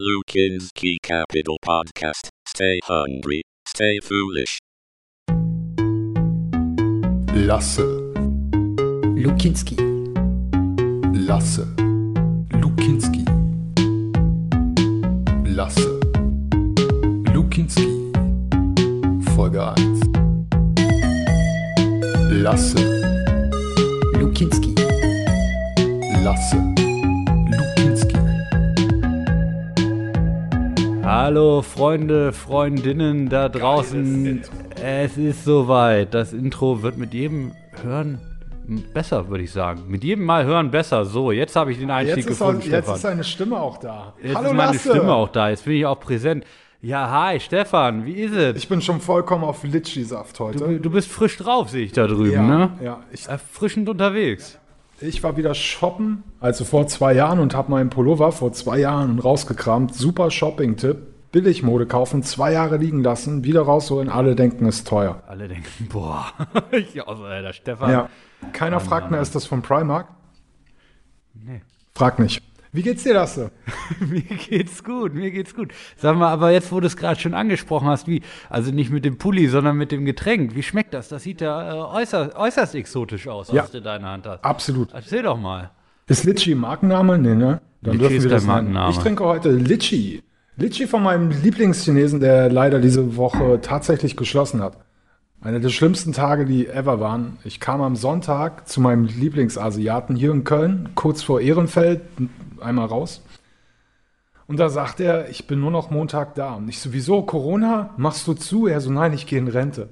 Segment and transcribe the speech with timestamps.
[0.00, 2.30] Lukinski Capital Podcast.
[2.48, 4.58] Stay hungry, stay foolish.
[7.34, 7.82] Lasse,
[9.14, 9.76] Lukinski.
[11.12, 11.66] Lasse,
[12.62, 13.24] Lukinski.
[15.54, 16.00] Lasse,
[17.34, 17.88] Lukinski.
[19.34, 19.74] Folge 1.
[22.42, 22.80] Lasse,
[24.14, 24.74] Lukinski.
[26.24, 26.89] Lasse,
[31.12, 34.42] Hallo Freunde, Freundinnen da draußen.
[34.80, 36.14] Es ist soweit.
[36.14, 37.50] Das Intro wird mit jedem
[37.82, 38.20] Hören
[38.94, 39.82] besser, würde ich sagen.
[39.88, 41.04] Mit jedem Mal hören besser.
[41.04, 43.78] So, jetzt habe ich den Einstieg Jetzt ist, gefunden, auch, jetzt ist seine Stimme auch
[43.78, 44.14] da.
[44.22, 44.88] jetzt Hallo ist meine Lasse.
[44.88, 45.50] Stimme auch da.
[45.50, 46.44] Jetzt bin ich auch präsent.
[46.80, 48.56] Ja, hi Stefan, wie ist es?
[48.56, 50.58] Ich bin schon vollkommen auf Litschi-Saft heute.
[50.58, 52.70] Du, du bist frisch drauf, sehe ich da drüben, ja, ne?
[52.80, 53.00] ja.
[53.10, 54.60] Ich, Erfrischend unterwegs.
[55.00, 59.18] Ich war wieder shoppen, also vor zwei Jahren und habe meinen Pullover vor zwei Jahren
[59.18, 59.94] rausgekramt.
[59.94, 61.06] Super Shopping-Tipp.
[61.32, 65.22] Billigmode kaufen, zwei Jahre liegen lassen, wieder rausholen, alle denken, ist teuer.
[65.28, 66.26] Alle denken, boah,
[66.72, 67.90] ich aus, Alter, Stefan.
[67.90, 68.08] Ja.
[68.52, 70.08] Keiner fragt mehr, ist das von Primark?
[71.34, 71.62] Nee.
[71.94, 72.42] Frag nicht.
[72.72, 73.50] Wie geht's dir, Lasse?
[74.00, 75.72] Mir geht's gut, mir geht's gut.
[75.96, 79.04] Sag mal, aber jetzt, wo du es gerade schon angesprochen hast, wie, also nicht mit
[79.04, 81.08] dem Pulli, sondern mit dem Getränk, wie schmeckt das?
[81.08, 83.64] Das sieht ja äh, äußerst, äußerst exotisch aus, Ja.
[83.64, 84.44] was du in deiner Hand hast.
[84.44, 84.92] Absolut.
[84.92, 85.70] Erzähl doch mal.
[86.06, 87.18] Ist Litchi Markenname?
[87.18, 87.60] Nee, ne?
[87.82, 88.46] Dann Litchi ist kein nennen.
[88.46, 88.90] Markenname.
[88.92, 90.22] Ich trinke heute Litchi.
[90.56, 94.76] Litchi von meinem Lieblingschinesen, der leider diese Woche tatsächlich geschlossen hat.
[95.42, 97.38] Einer der schlimmsten Tage, die ever waren.
[97.44, 102.02] Ich kam am Sonntag zu meinem Lieblingsasiaten hier in Köln, kurz vor Ehrenfeld,
[102.62, 103.22] einmal raus.
[104.46, 106.54] Und da sagt er, ich bin nur noch Montag da.
[106.54, 108.66] Und ich sowieso, Corona, machst du zu?
[108.66, 109.90] Er so, nein, ich gehe in Rente.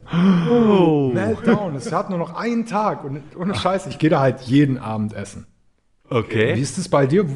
[0.51, 1.11] Oh.
[1.15, 3.05] Meltdown, es hat nur noch einen Tag.
[3.05, 5.47] Und ohne Scheiß, ich gehe da halt jeden Abend essen.
[6.09, 6.61] Wie Okay.
[6.61, 7.27] ist es bei dir?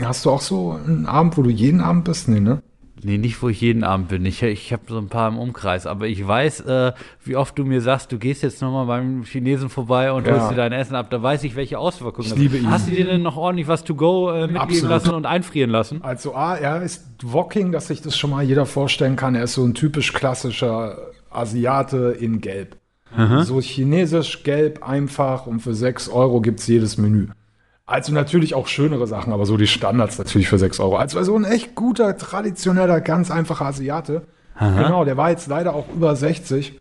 [0.00, 2.28] Hast du auch so einen Abend, wo du jeden Abend bist?
[2.28, 2.62] Nee, ne?
[3.06, 4.26] Nee, nicht, wo ich jeden Abend bin.
[4.26, 6.92] Ich, ich habe so ein paar im Umkreis, aber ich weiß, äh,
[7.24, 10.32] wie oft du mir sagst, du gehst jetzt nochmal beim Chinesen vorbei und Ja.
[10.32, 11.08] holst dir dein Essen ab.
[11.10, 12.62] Da weiß ich, welche Auswirkungen Ich das liebe hat.
[12.64, 12.70] ihn.
[12.70, 14.90] Hast du dir denn noch ordentlich was to go äh, mitgeben Absolut.
[14.90, 16.02] lassen und einfrieren lassen?
[16.02, 19.36] Also A, er ist Woking, dass sich das schon mal jeder vorstellen kann.
[19.36, 20.98] Er ist so ein typisch klassischer
[21.30, 22.76] Asiate in Gelb.
[23.44, 27.28] So chinesisch, gelb, einfach und für 6 Euro gibt's jedes Menü.
[27.86, 30.96] Also natürlich auch schönere Sachen, aber so die Standards natürlich für 6 Euro.
[30.96, 34.26] Also so ein echt guter, traditioneller, ganz einfacher Asiate.
[34.58, 36.80] Genau, der war jetzt leider auch über 60.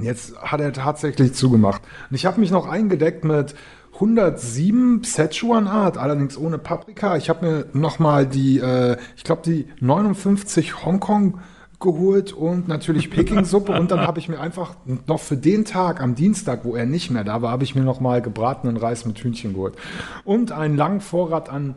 [0.00, 1.82] Jetzt hat er tatsächlich zugemacht.
[2.10, 3.54] Und ich habe mich noch eingedeckt mit
[3.94, 7.16] 107 Szechuan Art, allerdings ohne Paprika.
[7.16, 11.40] Ich habe mir noch mal die, äh, ich glaube die 59 Hongkong
[11.84, 14.74] geholt und natürlich Peking-Suppe und dann habe ich mir einfach
[15.06, 17.82] noch für den Tag am Dienstag, wo er nicht mehr da war, habe ich mir
[17.82, 19.74] noch mal gebratenen Reis mit Hühnchen geholt
[20.24, 21.76] und einen langen Vorrat an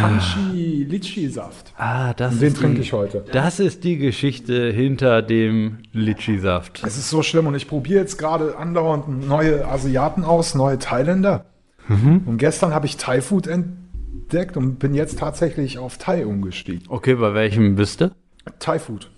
[0.00, 1.72] Hanchi Litchi Saft.
[1.76, 3.24] Ah, das Und den ist trinke die, ich heute.
[3.32, 6.82] Das ist die Geschichte hinter dem Litchi-Saft.
[6.86, 11.46] Es ist so schlimm und ich probiere jetzt gerade andauernd neue Asiaten aus, neue Thailänder.
[11.88, 16.82] Und gestern habe ich Thai-Food entdeckt und bin jetzt tatsächlich auf Thai umgestiegen.
[16.88, 18.10] Okay, bei welchem bist du?
[18.58, 19.10] Thai-Food.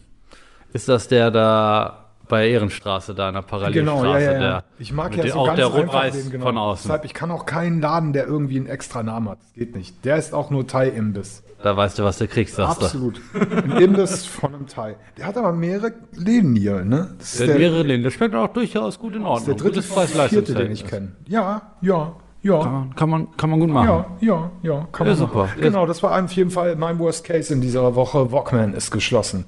[0.73, 4.03] Ist das der da bei Ehrenstraße, da in der Parallelstraße?
[4.03, 4.39] Genau, ja, ja, ja.
[4.39, 6.45] Der, Ich mag ja so auch ganz der Rotreis den, genau.
[6.45, 6.89] von außen.
[6.89, 9.39] Deshalb, ich kann auch keinen Laden, der irgendwie einen extra Namen hat.
[9.41, 10.05] Das geht nicht.
[10.05, 11.43] Der ist auch nur Thai-Imbiss.
[11.63, 12.87] Da weißt du, was du kriegst, sagst du.
[12.87, 13.21] Absolut.
[13.35, 14.97] Ein Imbiss von einem Thai.
[15.17, 17.15] Der hat aber mehrere Läden hier, ne?
[17.19, 18.05] Das ist Der, mehrere Läden.
[18.05, 19.57] Das schmeckt auch durchaus gut in der Ordnung.
[19.57, 21.17] dritte, Gutes vierte, den ich kenne.
[21.27, 22.61] Ja, ja, ja.
[22.63, 23.89] Kann man, kann, man, kann man gut machen.
[23.89, 25.39] Ja, ja, ja, kann Ja, man super.
[25.45, 25.61] machen.
[25.61, 28.31] Genau, das war auf jeden Fall mein Worst Case in dieser Woche.
[28.31, 29.45] Walkman ist geschlossen.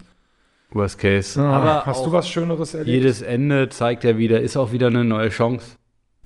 [0.73, 1.41] Worst Case.
[1.41, 2.89] Aber Aber hast du was Schöneres erlebt?
[2.89, 5.77] jedes Ende zeigt ja wieder, ist auch wieder eine neue Chance.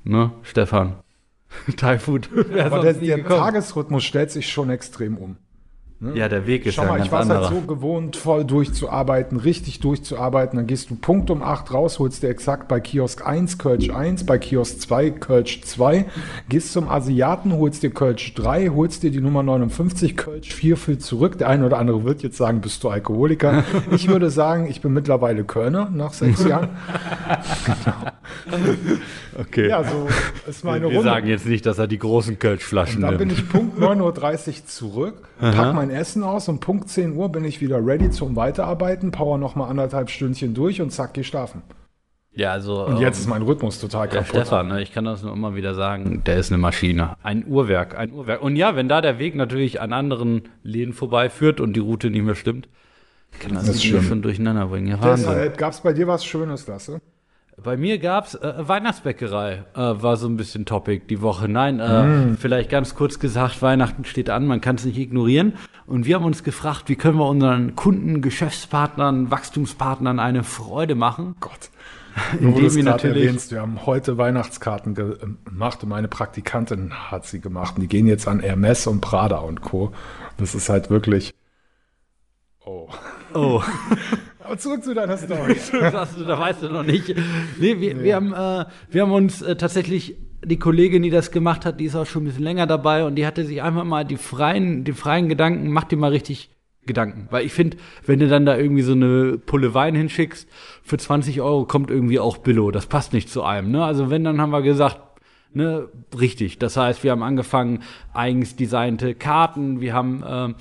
[0.04, 0.96] Ne, Stefan?
[1.76, 2.28] Thai Food.
[2.58, 3.24] Aber der, der.
[3.24, 5.36] Tagesrhythmus stellt sich schon extrem um.
[6.14, 7.50] Ja, der Weg ist Schau ja mal, ein ich ganz war anderer.
[7.50, 10.58] halt so gewohnt, voll durchzuarbeiten, richtig durchzuarbeiten.
[10.58, 14.26] Dann gehst du Punkt um 8 raus, holst dir exakt bei Kiosk 1 Kölsch 1,
[14.26, 16.04] bei Kiosk 2 Kölsch 2,
[16.50, 20.98] gehst zum Asiaten, holst dir Kölsch 3, holst dir die Nummer 59 Kölsch 4 für
[20.98, 21.38] zurück.
[21.38, 23.64] Der eine oder andere wird jetzt sagen, bist du Alkoholiker?
[23.90, 26.70] Ich würde sagen, ich bin mittlerweile Kölner nach sechs Jahren.
[29.38, 29.68] okay.
[29.68, 30.08] Ja, so
[30.48, 31.02] ist meine Wir Runde.
[31.10, 33.40] sagen jetzt nicht, dass er die großen Kölschflaschen Dann bin nimmt.
[33.40, 37.60] ich Punkt 9.30 Uhr zurück, pack mein Essen aus und Punkt 10 Uhr bin ich
[37.60, 41.62] wieder ready zum Weiterarbeiten, power noch mal anderthalb Stündchen durch und zack, geh schlafen.
[42.36, 42.84] Ja, also.
[42.84, 44.26] Und jetzt ist mein Rhythmus total kaputt.
[44.28, 47.16] Stefan, ne, ich kann das nur immer wieder sagen, der ist eine Maschine.
[47.22, 48.42] Ein Uhrwerk, ein Uhrwerk.
[48.42, 52.24] Und ja, wenn da der Weg natürlich an anderen Läden vorbeiführt und die Route nicht
[52.24, 52.68] mehr stimmt,
[53.38, 54.88] kann das, Das schon durcheinander bringen.
[54.88, 54.96] Ja.
[54.96, 57.00] Deshalb gab es bei dir was Schönes, Lasse?
[57.62, 61.48] Bei mir gab's äh, Weihnachtsbäckerei, äh, war so ein bisschen Topic die Woche.
[61.48, 65.54] Nein, äh, vielleicht ganz kurz gesagt, Weihnachten steht an, man kann es nicht ignorieren.
[65.86, 71.36] Und wir haben uns gefragt, wie können wir unseren Kunden, Geschäftspartnern, Wachstumspartnern eine Freude machen?
[71.38, 71.70] Gott.
[72.40, 77.24] Nur Indem wir natürlich erwähnst, wir haben heute Weihnachtskarten ge- gemacht und meine Praktikantin hat
[77.26, 77.76] sie gemacht.
[77.76, 79.92] Und die gehen jetzt an Hermes und Prada und Co.
[80.38, 81.34] Das ist halt wirklich.
[82.64, 82.88] Oh.
[83.32, 83.62] Oh.
[84.44, 85.56] Aber zurück zu deiner Story.
[85.72, 87.14] das, da weißt du noch nicht.
[87.58, 91.64] Nee, wir, wir, haben, äh, wir haben uns äh, tatsächlich, die Kollegin, die das gemacht
[91.64, 94.04] hat, die ist auch schon ein bisschen länger dabei und die hatte sich einfach mal
[94.04, 96.50] die freien, die freien Gedanken, mach dir mal richtig
[96.86, 97.28] Gedanken.
[97.30, 100.46] Weil ich finde, wenn du dann da irgendwie so eine Pulle Wein hinschickst,
[100.82, 102.70] für 20 Euro kommt irgendwie auch Billo.
[102.70, 103.70] Das passt nicht zu einem.
[103.70, 103.82] Ne?
[103.82, 104.98] Also wenn, dann haben wir gesagt,
[105.54, 105.88] ne,
[106.18, 106.58] richtig.
[106.58, 107.82] Das heißt, wir haben angefangen,
[108.12, 110.54] eigens designte Karten, wir haben ähm,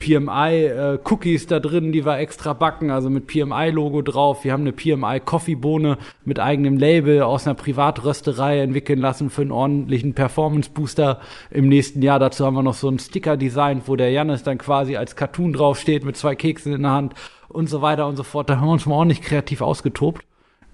[0.00, 4.44] PMI-Cookies da drin, die wir extra backen, also mit PMI-Logo drauf.
[4.44, 10.14] Wir haben eine PMI-Coffee-Bohne mit eigenem Label aus einer Privatrösterei entwickeln lassen für einen ordentlichen
[10.14, 11.20] Performance-Booster
[11.50, 12.18] im nächsten Jahr.
[12.18, 15.52] Dazu haben wir noch so einen Sticker designt, wo der Jannis dann quasi als Cartoon
[15.52, 17.14] draufsteht mit zwei Keksen in der Hand
[17.48, 18.48] und so weiter und so fort.
[18.48, 20.24] Da haben wir uns mal ordentlich kreativ ausgetobt.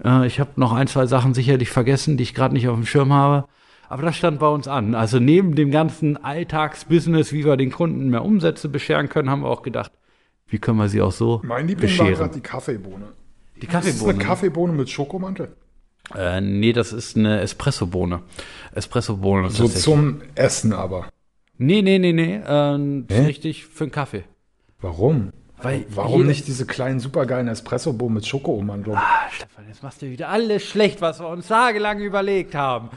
[0.03, 2.85] Äh, ich habe noch ein, zwei Sachen sicherlich vergessen, die ich gerade nicht auf dem
[2.85, 3.47] Schirm habe.
[3.89, 4.95] Aber das stand bei uns an.
[4.95, 9.49] Also neben dem ganzen Alltagsbusiness, wie wir den Kunden mehr Umsätze bescheren können, haben wir
[9.49, 9.91] auch gedacht,
[10.47, 12.13] wie können wir sie auch so Mein Liebling war bescheren.
[12.19, 13.05] gerade die Kaffeebohne.
[13.61, 14.13] Die Das ist Kaffeebohne.
[14.13, 15.55] eine Kaffeebohne mit Schokomantel.
[16.15, 18.21] äh, nee, das ist eine Espressobohne.
[18.73, 19.49] Espressobohne.
[19.49, 21.07] So zum Essen aber.
[21.57, 22.35] Nee, nee, nee, nee.
[22.35, 24.23] Äh, richtig für einen Kaffee.
[24.79, 25.31] Warum?
[25.61, 28.95] Weil Warum jeder- nicht diese kleinen supergeilen Espressobohnen mit Schokoummantelung?
[28.97, 32.89] Ah, Stefan, jetzt machst du wieder alles schlecht, was wir uns tagelang überlegt haben.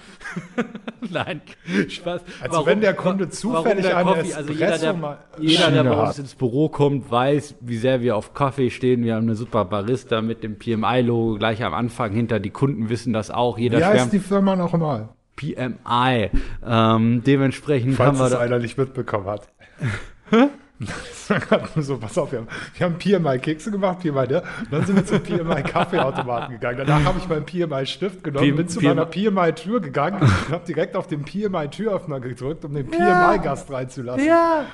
[1.11, 1.41] Nein,
[1.89, 2.21] Spaß.
[2.43, 6.19] Also wenn der Kunde zufällig der eine Coffee- also jeder, der, jeder, der bei uns
[6.19, 9.05] ins Büro kommt, weiß, wie sehr wir auf Kaffee stehen.
[9.05, 12.41] Wir haben eine super Barista mit dem PMI-Logo gleich am Anfang hinter.
[12.41, 13.57] Die Kunden wissen das auch.
[13.57, 15.09] Jeder Wie heißt die Firma noch mal?
[15.37, 16.29] PMI.
[16.67, 19.49] Ähm, dementsprechend haben Falls wir es da, einer nicht mitbekommen hat.
[20.81, 24.27] Das war gerade nur so, pass auf, wir haben, wir haben PMI Kekse gemacht, PMI
[24.27, 26.79] der, und dann sind wir zum PMI Kaffeeautomaten gegangen.
[26.79, 30.49] Danach habe ich meinen PMI Stift genommen, P- bin zu meiner PMI Tür gegangen und
[30.51, 34.27] habe direkt auf den PMI Türöffner gedrückt, um den PMI Gast reinzulassen.
[34.27, 34.65] ja.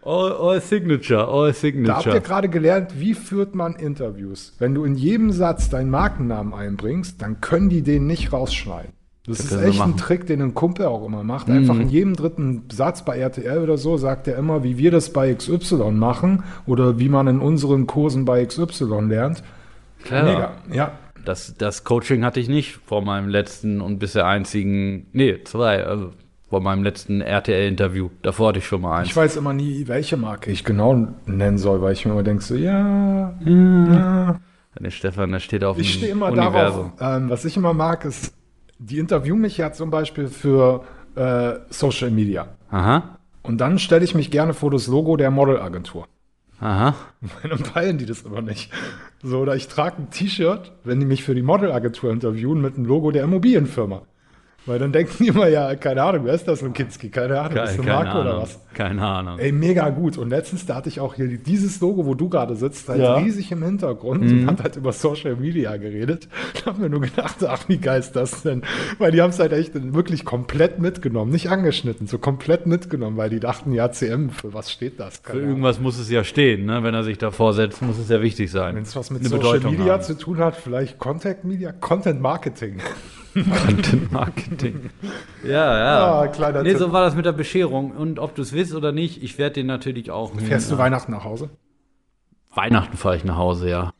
[0.00, 2.20] All, all Signature, all Da habt ihr Signature.
[2.20, 4.54] gerade gelernt, wie führt man Interviews.
[4.60, 8.92] Wenn du in jedem Satz deinen Markennamen einbringst, dann können die den nicht rausschneiden.
[9.28, 9.96] Das, ist echt ein.
[9.96, 11.48] Trick, den ein Kumpel auch immer macht.
[11.50, 11.80] Einfach Mhm.
[11.82, 15.32] in jedem dritten Satz bei RTL oder so sagt er immer, wie wir das bei
[15.34, 19.42] XY machen oder wie man in unseren Kursen bei XY lernt.
[20.04, 20.22] Klar.
[20.24, 20.50] Mega.
[20.72, 20.92] Ja.
[21.24, 26.12] Das, das Coaching hatte ich nicht vor meinem letzten und bisher einzigen, nee, zwei, also
[26.48, 28.08] vor meinem letzten RTL-Interview.
[28.22, 29.08] Davor hatte ich schon mal eins.
[29.08, 32.42] Ich weiß immer nie, welche Marke ich genau nennen soll, weil ich mir immer denke,
[32.42, 34.40] so, ja, ja.
[34.80, 36.92] Der Stefan, der steht auf dem Ich stehe immer Universum.
[36.96, 38.32] darauf, ähm, was ich immer mag, ist,
[38.78, 40.84] die interviewen mich ja zum Beispiel für
[41.16, 42.48] äh, Social Media.
[42.70, 46.06] Aha, Und dann stelle ich mich gerne vor das Logo der Modelagentur.
[46.60, 46.94] aha.
[47.42, 48.70] Dann peilen die das immer nicht.
[49.22, 52.84] So, oder ich trage ein T-Shirt, wenn die mich für die Modelagentur interviewen, mit dem
[52.84, 54.02] Logo der Immobilienfirma.
[54.68, 57.08] Weil dann denken die immer, ja, keine Ahnung, wer ist das, Lukinski?
[57.08, 58.22] Keine Ahnung, ist Keine, eine Marke Ahnung.
[58.34, 58.60] oder was?
[58.74, 59.38] Keine Ahnung.
[59.38, 60.18] Ey, mega gut.
[60.18, 63.14] Und letztens, da hatte ich auch hier dieses Logo, wo du gerade sitzt, halt Ja.
[63.16, 64.40] riesig im Hintergrund Mhm.
[64.42, 66.28] und hat halt über Social Media geredet.
[66.64, 68.62] Da haben wir nur gedacht, ach, wie geil ist das denn?
[68.98, 73.30] Weil die haben es halt echt wirklich komplett mitgenommen, nicht angeschnitten, so komplett mitgenommen, weil
[73.30, 75.20] die dachten, ja, CM, für was steht das?
[75.24, 76.82] Für irgendwas muss es ja stehen, ne?
[76.82, 78.76] Wenn er sich davor setzt, muss es ja wichtig sein.
[78.76, 80.02] Wenn es was mit Eine Social Bedeutung Media haben.
[80.02, 82.76] zu tun hat, vielleicht Contact Media, Content Marketing.
[83.44, 84.90] Content Marketing.
[85.44, 86.20] ja, ja.
[86.20, 86.78] Ah, kleiner nee, Tipp.
[86.78, 87.90] so war das mit der Bescherung.
[87.92, 90.32] Und ob du es willst oder nicht, ich werde den natürlich auch.
[90.38, 91.50] Fährst du äh, Weihnachten nach Hause?
[92.54, 93.92] Weihnachten fahre ich nach Hause, ja.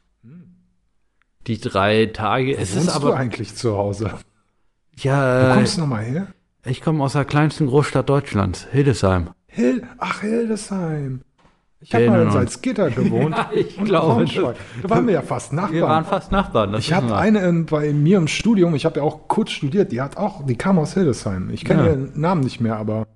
[1.46, 2.56] Die drei Tage.
[2.56, 3.16] Es Wohnst ist du aber.
[3.16, 4.10] eigentlich zu Hause?
[4.12, 6.26] Wo Ja, kommst du nochmal her?
[6.66, 9.30] ich komme aus der kleinsten Großstadt Deutschlands, Hildesheim.
[9.46, 11.22] Hil Ach, Hildesheim.
[11.80, 12.30] Ich habe mal in.
[12.30, 13.36] Salzgitter gewohnt.
[13.36, 14.24] Ja, ich glaube.
[14.82, 15.74] Da waren wir ja fast Nachbarn.
[15.74, 16.74] Wir waren fast Nachbarn.
[16.74, 20.00] Ich hatte eine in, bei mir im Studium, ich habe ja auch kurz studiert, die
[20.00, 21.50] hat auch, die kam aus Hildesheim.
[21.50, 21.88] Ich kenne Ja.
[21.90, 23.06] ihren Namen nicht mehr, aber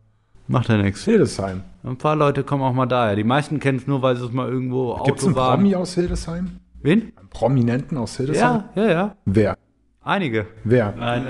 [0.49, 1.05] Macht ja nichts.
[1.05, 1.63] Hildesheim.
[1.85, 3.17] Ein paar Leute kommen auch mal daher.
[3.17, 5.35] Die meisten kennen es nur, weil sie es mal irgendwo Gibt es einen.
[5.35, 6.59] Promi aus Hildesheim?
[6.83, 7.13] Wen?
[7.17, 8.65] Einen Prominenten aus Hildesheim?
[8.75, 9.17] Ja, ja, ja.
[9.25, 9.57] Wer?
[10.05, 10.47] Einige.
[10.65, 10.95] Wer?
[10.99, 11.27] Nein,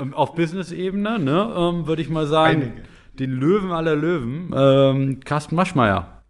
[0.00, 2.72] ähm, auf Business-Ebene, ne, ähm, würde ich mal sagen, Einige.
[3.18, 6.21] den Löwen aller Löwen, ähm, Carsten Maschmeyer.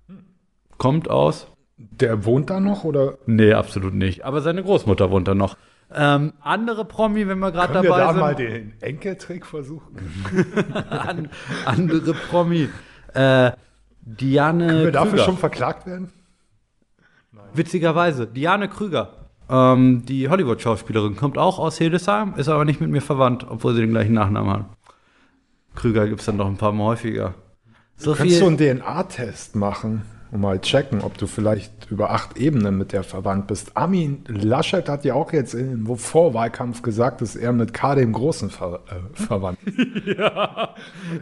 [0.82, 1.46] Kommt aus?
[1.76, 3.16] Der wohnt da noch oder?
[3.26, 4.24] Nee, absolut nicht.
[4.24, 5.56] Aber seine Großmutter wohnt da noch.
[5.94, 8.20] Ähm, andere Promi, wenn wir gerade Können wir dabei da sind.
[8.20, 9.96] mal den Enkeltrick versuchen?
[10.90, 11.28] an,
[11.66, 12.68] andere Promi.
[13.14, 13.52] Äh,
[14.00, 15.24] Diane Können wir dafür Krüger.
[15.24, 16.12] schon verklagt werden?
[17.54, 19.28] Witzigerweise, Diane Krüger.
[19.48, 23.82] Ähm, die Hollywood-Schauspielerin kommt auch aus Hildesheim, ist aber nicht mit mir verwandt, obwohl sie
[23.82, 24.64] den gleichen Nachnamen hat.
[25.76, 27.34] Krüger gibt es dann noch ein paar Mal häufiger.
[27.94, 32.78] So Kannst du einen DNA-Test machen und mal checken, ob du vielleicht über acht Ebenen
[32.78, 33.76] mit der verwandt bist.
[33.76, 38.48] Armin Laschet hat ja auch jetzt im Vorwahlkampf gesagt, dass er mit K dem Großen
[38.50, 39.78] ver äh, verwandt ist.
[40.18, 40.74] ja,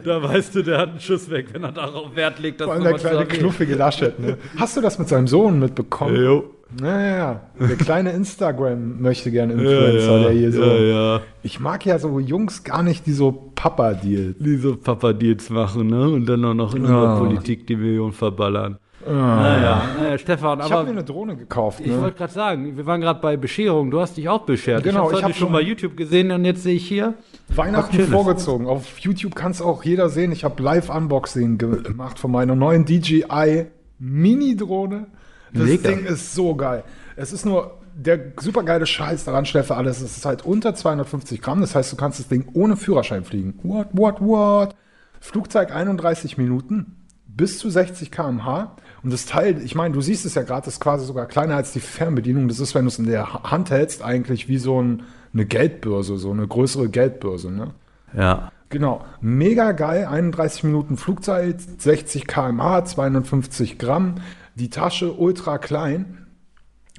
[0.05, 2.73] da weißt du, der hat einen Schuss weg, wenn er darauf Wert legt, dass Vor
[2.75, 4.17] allem der kleine knuffige Laschet.
[4.17, 4.37] Ne?
[4.57, 6.15] Hast du das mit seinem Sohn mitbekommen?
[6.15, 6.45] Jo.
[6.81, 7.41] Ja, ja, ja.
[7.59, 10.63] Der kleine Instagram möchte gerne Influencer, der hier so.
[10.63, 10.75] ja,
[11.17, 11.21] ja.
[11.43, 14.35] Ich mag ja so Jungs gar nicht, die so Papa-Deal.
[14.39, 16.07] Die so Papa-Deals machen, ne?
[16.09, 17.15] Und dann auch noch in Ja.
[17.15, 18.77] der Politik die Millionen verballern.
[19.07, 21.79] Naja, naja, Stefan, Ich habe aber mir eine Drohne gekauft.
[21.79, 22.01] ich Ne?
[22.01, 24.83] wollte gerade sagen, wir waren gerade bei Bescherung, du hast dich auch beschert.
[24.83, 27.13] Genau, ich ich habe hab schon schon- bei YouTube gesehen und jetzt sehe ich hier.
[27.55, 28.67] Weihnachten vorgezogen.
[28.67, 30.31] Auf YouTube kann es auch jeder sehen.
[30.31, 33.67] Ich habe Live-Unboxing ge- gemacht von meiner neuen DJI
[33.99, 35.07] Mini-Drohne.
[35.53, 35.89] Das Mega.
[35.89, 36.83] Ding ist so geil.
[37.15, 40.01] Es ist nur der supergeile Scheiß daran, Stefan, alles.
[40.01, 41.59] Es ist halt unter 250 Gramm.
[41.61, 43.59] Das heißt, du kannst das Ding ohne Führerschein fliegen.
[43.63, 44.75] What, what, what?
[45.19, 46.95] Flugzeit 31 Minuten.
[47.27, 48.75] Bis zu 60 km/h.
[49.03, 51.71] Und das Teil, ich meine, du siehst es ja gerade, ist quasi sogar kleiner als
[51.71, 52.47] die Fernbedienung.
[52.47, 55.03] Das ist, wenn du es in der Ha- Hand hältst, eigentlich wie so ein,
[55.33, 57.51] eine Geldbörse, so eine größere Geldbörse.
[57.51, 57.71] Ne?
[58.15, 58.51] Ja.
[58.69, 64.15] Genau, mega geil, 31 Minuten Flugzeit, 60 km/h, 250 Gramm,
[64.55, 66.27] die Tasche ultra klein,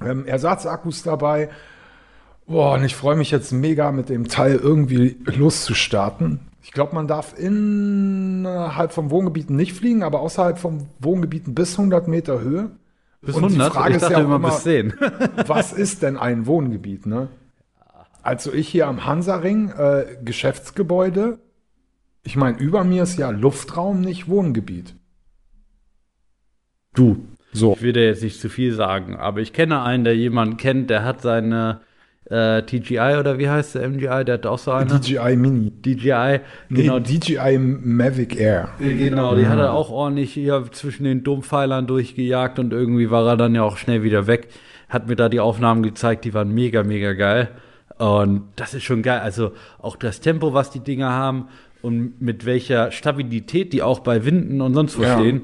[0.03, 1.49] ähm, Ersatzakkus dabei.
[2.45, 6.41] Boah, und ich freue mich jetzt mega mit dem Teil irgendwie loszustarten.
[6.63, 12.07] Ich glaube, man darf innerhalb vom Wohngebieten nicht fliegen, aber außerhalb vom Wohngebieten bis 100
[12.07, 12.71] Meter Höhe.
[13.21, 13.73] Bis Und die 100?
[13.73, 14.93] Frage ich ist dachte ja auch immer, immer- bis 10.
[15.47, 17.27] Was ist denn ein Wohngebiet, ne?
[18.21, 21.39] Also ich hier am Hansaring, äh, Geschäftsgebäude.
[22.23, 24.95] Ich meine, über mir ist ja Luftraum, nicht Wohngebiet.
[26.93, 27.17] Du,
[27.51, 27.73] So.
[27.73, 30.89] ich will dir jetzt nicht zu viel sagen, aber ich kenne einen, der jemanden kennt,
[30.89, 31.81] der hat seine
[32.29, 34.99] äh, TGI oder wie heißt der MGI, der hat auch so eine.
[34.99, 35.71] DJI Mini.
[35.71, 36.39] DJI,
[36.69, 38.69] Genau, genau, DJI Mavic Air.
[38.79, 43.37] Genau, die hat er auch ordentlich hier zwischen den Dommpfeilern durchgejagt und irgendwie war er
[43.37, 44.47] dann ja auch schnell wieder weg.
[44.89, 47.49] Hat mir da die Aufnahmen gezeigt, die waren mega, mega geil.
[47.97, 49.19] Und das ist schon geil.
[49.19, 51.47] Also auch das Tempo, was die Dinger haben
[51.81, 55.19] und mit welcher Stabilität die auch bei Winden und sonst wo Ja.
[55.19, 55.41] stehen,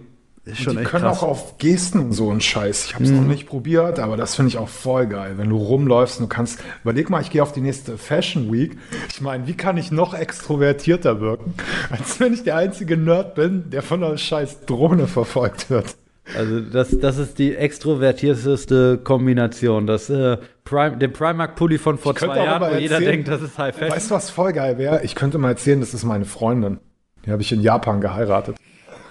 [0.51, 1.20] ist schon die echt können krass.
[1.24, 2.86] auch auf Gesten und so einen Scheiß.
[2.86, 5.34] Ich habe es noch nicht probiert, aber das finde ich auch voll geil.
[5.38, 8.77] Wenn du rumläufst und du kannst, überleg mal, ich gehe auf die nächste Fashion Week.
[9.10, 11.53] Ich meine, wie kann ich noch extrovertierter wirken,
[11.89, 15.96] als wenn ich der einzige Nerd bin, der von einer scheiß Drohne verfolgt wird.
[16.38, 19.88] Also das, das ist die extrovertierteste Kombination.
[19.88, 23.58] Das, äh, Prime, den Primark-Pulli von vor zwei Jahren, wo jeder erzählen- denkt, das ist
[23.58, 23.96] High Fashion.
[23.96, 25.01] Weißt du, was voll geil wäre?
[25.03, 26.79] Ich könnte mal erzählen, das ist meine Freundin.
[27.25, 28.56] Die habe ich in Japan geheiratet.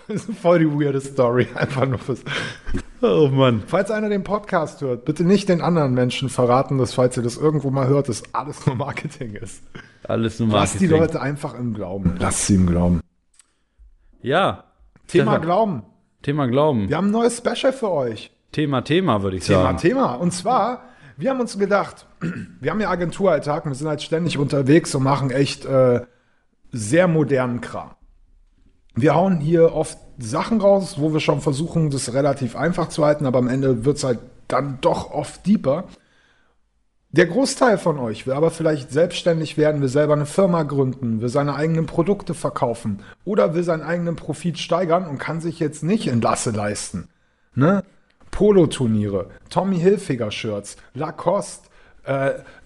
[0.08, 1.46] Das ist voll die weirde Story.
[1.54, 2.22] Einfach nur fürs.
[3.02, 3.62] oh Mann.
[3.66, 7.36] Falls einer den Podcast hört, bitte nicht den anderen Menschen verraten, dass, falls ihr das
[7.36, 9.62] irgendwo mal hört, dass alles nur Marketing ist.
[10.04, 10.98] Alles nur Lass die Marketing.
[10.98, 12.16] Leute einfach im Glauben.
[12.18, 13.00] Lass sie im Glauben.
[14.22, 14.64] Ja.
[15.06, 15.82] Thema Stefan, Glauben.
[16.22, 16.88] Thema Glauben.
[16.88, 18.30] Wir haben ein neues Special für euch.
[18.52, 19.78] Thema, Thema, würde ich Thema, sagen.
[19.78, 20.14] Thema.
[20.14, 20.84] Und zwar,
[21.18, 22.06] wir haben uns gedacht,
[22.60, 26.00] wir haben ja Agenturalltag und wir sind halt ständig unterwegs und machen echt äh,
[26.72, 27.90] sehr modernen Kram.
[29.00, 33.26] Wir hauen hier oft Sachen raus, wo wir schon versuchen, das relativ einfach zu halten,
[33.26, 35.84] aber am Ende wird es halt dann doch oft deeper.
[37.10, 41.28] Der Großteil von euch will aber vielleicht selbstständig werden, will selber eine Firma gründen, will
[41.30, 46.06] seine eigenen Produkte verkaufen oder will seinen eigenen Profit steigern und kann sich jetzt nicht
[46.06, 47.08] in Lasse leisten.
[47.54, 47.82] Ne?
[48.30, 51.68] Polo-Turniere, Tommy Hilfiger-Shirts, Lacoste,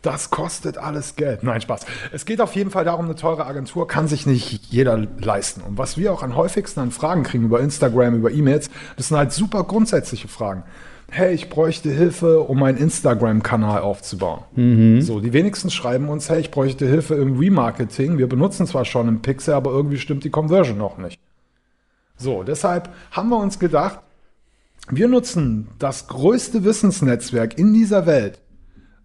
[0.03, 1.43] das kostet alles Geld.
[1.43, 1.85] Nein, Spaß.
[2.13, 5.63] Es geht auf jeden Fall darum, eine teure Agentur kann sich nicht jeder leisten.
[5.63, 9.17] Und was wir auch am häufigsten an Fragen kriegen über Instagram, über E-Mails, das sind
[9.17, 10.63] halt super grundsätzliche Fragen.
[11.11, 15.03] Hey, ich bräuchte Hilfe, um meinen Instagram-Kanal aufzubauen.
[15.03, 18.19] So, die wenigsten schreiben uns, hey, ich bräuchte Hilfe im Remarketing.
[18.19, 21.21] Wir benutzen zwar schon einen Pixel, aber irgendwie stimmt die Conversion noch nicht.
[22.17, 23.99] So, deshalb haben wir uns gedacht,
[24.89, 28.41] wir nutzen das größte Wissensnetzwerk in dieser Welt,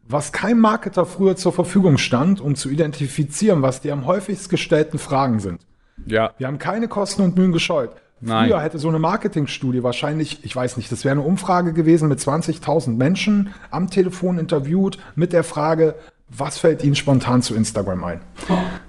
[0.07, 4.99] was kein Marketer früher zur Verfügung stand, um zu identifizieren, was die am häufigst gestellten
[4.99, 5.61] Fragen sind.
[6.05, 6.31] Ja.
[6.37, 7.91] Wir haben keine Kosten und Mühen gescheut.
[8.19, 8.49] Nein.
[8.49, 12.19] Früher hätte so eine Marketingstudie wahrscheinlich, ich weiß nicht, das wäre eine Umfrage gewesen mit
[12.19, 15.95] 20.000 Menschen am Telefon interviewt mit der Frage,
[16.29, 18.21] was fällt Ihnen spontan zu Instagram ein?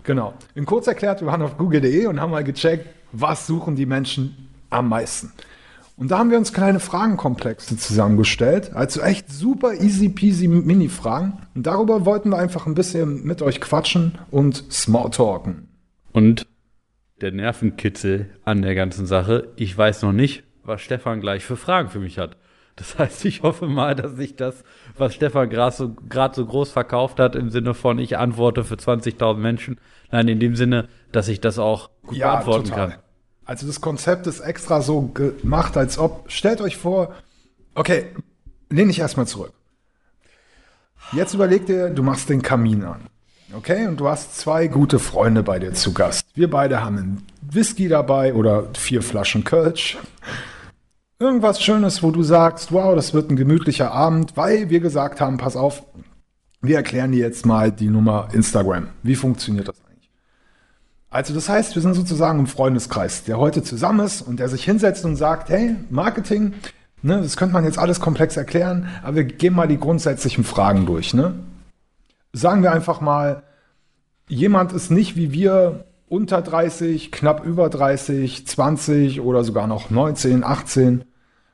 [0.02, 0.34] Genau.
[0.54, 4.48] In kurz erklärt, wir waren auf google.de und haben mal gecheckt, was suchen die Menschen
[4.70, 5.32] am meisten.
[5.98, 11.38] Und da haben wir uns kleine Fragenkomplexe zusammengestellt, also echt super easy peasy Mini-Fragen.
[11.56, 15.68] Und darüber wollten wir einfach ein bisschen mit euch quatschen und smalltalken.
[16.12, 16.46] Und
[17.20, 21.88] der Nervenkitzel an der ganzen Sache, ich weiß noch nicht, was Stefan gleich für Fragen
[21.88, 22.36] für mich hat.
[22.76, 24.62] Das heißt, ich hoffe mal, dass sich das,
[24.96, 25.96] was Stefan gerade so,
[26.32, 29.80] so groß verkauft hat, im Sinne von ich antworte für 20.000 Menschen,
[30.12, 32.94] nein, in dem Sinne, dass ich das auch gut beantworten kann.
[33.48, 37.14] Also das Konzept ist extra so gemacht, als ob, stellt euch vor,
[37.74, 38.04] okay,
[38.68, 39.54] lehn dich erstmal zurück.
[41.12, 43.00] Jetzt überleg dir, du machst den Kamin an.
[43.56, 46.26] Okay, und du hast zwei gute Freunde bei dir zu Gast.
[46.34, 49.96] Wir beide haben einen Whisky dabei oder vier Flaschen Kölsch.
[51.18, 55.38] Irgendwas Schönes, wo du sagst, wow, das wird ein gemütlicher Abend, weil wir gesagt haben,
[55.38, 55.84] pass auf,
[56.60, 58.88] wir erklären dir jetzt mal die Nummer Instagram.
[59.02, 59.87] Wie funktioniert das?
[61.10, 64.64] Also das heißt, wir sind sozusagen im Freundeskreis, der heute zusammen ist und der sich
[64.64, 66.54] hinsetzt und sagt, hey, Marketing,
[67.02, 70.84] ne, das könnte man jetzt alles komplex erklären, aber wir gehen mal die grundsätzlichen Fragen
[70.84, 71.14] durch.
[71.14, 71.34] Ne?
[72.32, 73.42] sagen wir einfach mal,
[74.28, 80.44] jemand ist nicht wie wir unter 30, knapp über 30, 20 oder sogar noch 19,
[80.44, 81.04] 18,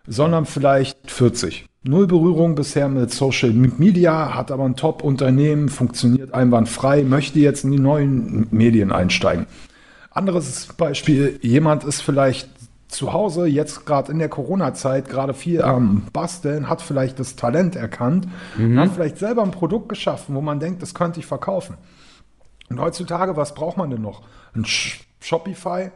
[0.07, 1.67] sondern vielleicht 40.
[1.87, 7.73] Null Berührung bisher mit Social Media, hat aber ein Top-Unternehmen, funktioniert einwandfrei, möchte jetzt in
[7.73, 9.47] die neuen Medien einsteigen.
[10.11, 12.49] Anderes Beispiel, jemand ist vielleicht
[12.89, 17.77] zu Hause, jetzt gerade in der Corona-Zeit, gerade viel am Basteln, hat vielleicht das Talent
[17.77, 18.79] erkannt, mhm.
[18.79, 21.77] hat vielleicht selber ein Produkt geschaffen, wo man denkt, das könnte ich verkaufen.
[22.71, 24.23] Und heutzutage, was braucht man denn noch?
[24.55, 25.91] Ein Shopify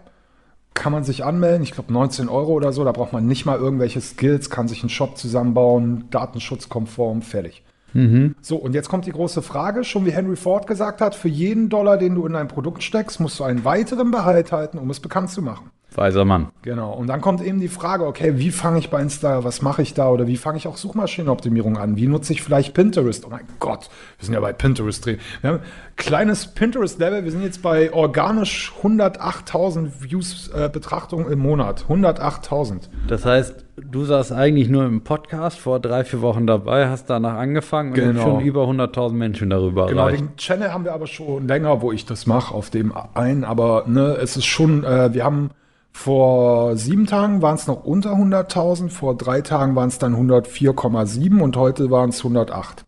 [0.79, 3.59] kann man sich anmelden, ich glaube 19 Euro oder so, da braucht man nicht mal
[3.59, 7.65] irgendwelche Skills, kann sich einen Shop zusammenbauen, datenschutzkonform, fertig.
[7.95, 8.37] Mhm.
[8.41, 11.69] So, und jetzt kommt die große Frage, schon wie Henry Ford gesagt hat, für jeden
[11.69, 15.01] Dollar, den du in ein Produkt steckst, musst du einen weiteren Behalt halten, um es
[15.01, 15.71] bekannt zu machen.
[15.95, 16.49] Weiser Mann.
[16.63, 16.93] Genau.
[16.93, 19.95] Und dann kommt eben die Frage, okay, wie fange ich bei Insta, was mache ich
[19.95, 21.97] da oder wie fange ich auch Suchmaschinenoptimierung an?
[21.97, 23.25] Wie nutze ich vielleicht Pinterest?
[23.27, 25.19] Oh mein Gott, wir sind ja bei Pinterest drin.
[25.41, 25.61] Wir haben
[25.97, 31.87] kleines Pinterest-Level, wir sind jetzt bei organisch 108.000 Views, äh, Betrachtungen im Monat.
[31.89, 32.89] 108.000.
[33.09, 37.39] Das heißt, du saßt eigentlich nur im Podcast vor drei, vier Wochen dabei, hast danach
[37.39, 38.23] angefangen und genau.
[38.23, 40.19] schon über 100.000 Menschen darüber genau, erreicht.
[40.19, 43.45] Genau, den Channel haben wir aber schon länger, wo ich das mache, auf dem einen,
[43.45, 45.51] aber ne, es ist schon, äh, wir haben
[45.93, 51.41] vor sieben Tagen waren es noch unter 100.000, vor drei Tagen waren es dann 104,7
[51.41, 52.85] und heute waren es 108.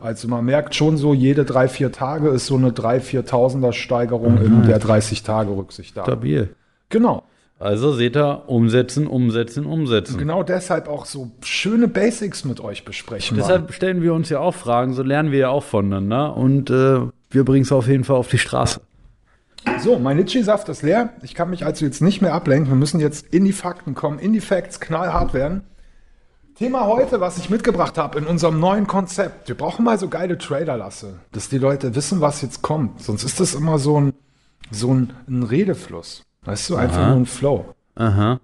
[0.00, 4.34] Also man merkt schon so, jede drei, vier Tage ist so eine 3.000, 4.000er Steigerung
[4.34, 4.44] mhm.
[4.44, 6.04] in der 30-Tage-Rücksicht da.
[6.04, 6.54] Stabil.
[6.88, 7.24] Genau.
[7.58, 10.12] Also seht ihr, umsetzen, umsetzen, umsetzen.
[10.12, 13.36] Und genau deshalb auch so schöne Basics mit euch besprechen.
[13.36, 17.00] Deshalb stellen wir uns ja auch Fragen, so lernen wir ja auch voneinander und äh,
[17.30, 18.80] wir bringen es auf jeden Fall auf die Straße.
[19.80, 21.10] So, mein Litchi-Saft ist leer.
[21.22, 22.68] Ich kann mich also jetzt nicht mehr ablenken.
[22.68, 25.62] Wir müssen jetzt in die Fakten kommen, in die Facts, knallhart werden.
[26.58, 29.46] Thema heute, was ich mitgebracht habe in unserem neuen Konzept.
[29.46, 33.00] Wir brauchen mal so geile Trailer, Lasse, dass die Leute wissen, was jetzt kommt.
[33.00, 34.12] Sonst ist das immer so ein,
[34.72, 36.24] so ein, ein Redefluss.
[36.42, 37.08] Weißt du, einfach Aha.
[37.10, 37.74] nur ein Flow.
[37.94, 38.40] Aha.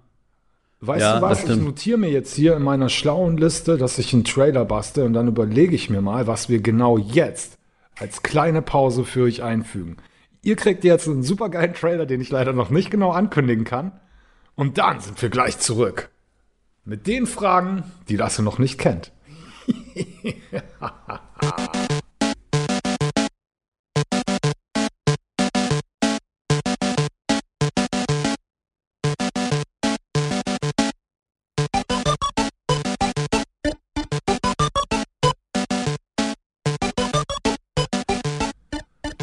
[0.79, 1.43] Weißt ja, du was?
[1.43, 5.13] Ich notiere mir jetzt hier in meiner schlauen Liste, dass ich einen Trailer baste und
[5.13, 7.57] dann überlege ich mir mal, was wir genau jetzt
[7.99, 9.97] als kleine Pause für euch einfügen.
[10.45, 13.99] Ihr kriegt jetzt einen supergeilen Trailer, den ich leider noch nicht genau ankündigen kann.
[14.53, 16.11] Und dann sind wir gleich zurück.
[16.83, 19.11] Mit den Fragen, die Lasse noch nicht kennt.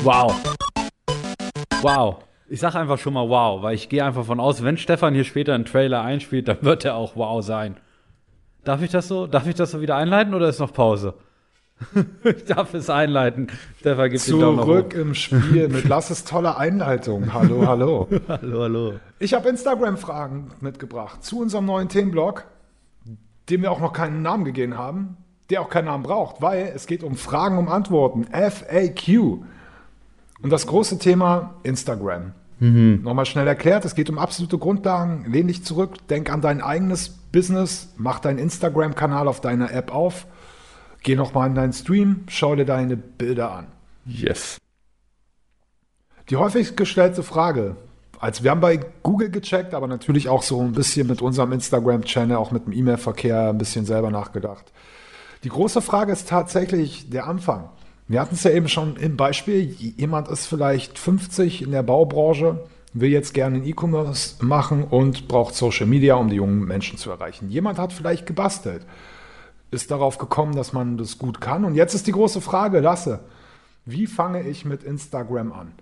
[0.04, 0.52] Wow.
[1.83, 2.25] Wow.
[2.49, 5.25] Ich sage einfach schon mal wow, weil ich gehe einfach von aus, wenn Stefan hier
[5.25, 7.77] später einen Trailer einspielt, dann wird er auch wow sein.
[8.64, 9.27] Darf ich das so?
[9.27, 11.14] Darf ich das so wieder einleiten oder ist noch Pause?
[12.25, 13.49] ich darf es einleiten.
[13.81, 17.33] Stefan gibt Zurück im Spiel mit Lasses toller Einleitung.
[17.33, 18.09] Hallo, hallo.
[18.29, 18.92] hallo, hallo.
[19.18, 22.45] Ich habe Instagram-Fragen mitgebracht zu unserem neuen Themenblog,
[23.49, 25.16] dem wir auch noch keinen Namen gegeben haben,
[25.51, 28.27] der auch keinen Namen braucht, weil es geht um Fragen um Antworten.
[28.27, 29.40] FAQ.
[30.42, 32.33] Und das große Thema Instagram.
[32.59, 33.00] Mhm.
[33.02, 35.24] Nochmal schnell erklärt, es geht um absolute Grundlagen.
[35.31, 40.26] Lehn dich zurück, denk an dein eigenes Business, mach deinen Instagram-Kanal auf deiner App auf,
[41.02, 43.66] geh nochmal in deinen Stream, schau dir deine Bilder an.
[44.05, 44.59] Yes.
[46.28, 47.76] Die häufig gestellte Frage,
[48.20, 52.37] als wir haben bei Google gecheckt, aber natürlich auch so ein bisschen mit unserem Instagram-Channel,
[52.37, 54.72] auch mit dem E-Mail-Verkehr ein bisschen selber nachgedacht.
[55.42, 57.70] Die große Frage ist tatsächlich der Anfang.
[58.12, 62.62] Wir hatten es ja eben schon im Beispiel, jemand ist vielleicht 50 in der Baubranche,
[62.92, 67.11] will jetzt gerne einen E-Commerce machen und braucht Social Media, um die jungen Menschen zu
[67.11, 67.48] erreichen.
[67.48, 68.85] Jemand hat vielleicht gebastelt,
[69.70, 71.64] ist darauf gekommen, dass man das gut kann.
[71.64, 73.20] Und jetzt ist die große Frage, Lasse,
[73.87, 75.72] wie fange ich mit Instagram an?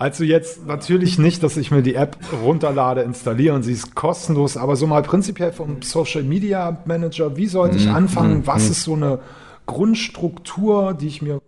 [0.00, 4.56] Also jetzt natürlich nicht, dass ich mir die App runterlade, installiere und sie ist kostenlos,
[4.56, 8.46] aber so mal prinzipiell vom Social Media Manager, wie sollte ich anfangen?
[8.46, 9.18] Was ist so eine
[9.66, 11.42] Grundstruktur, die ich mir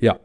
[0.00, 0.18] Ja.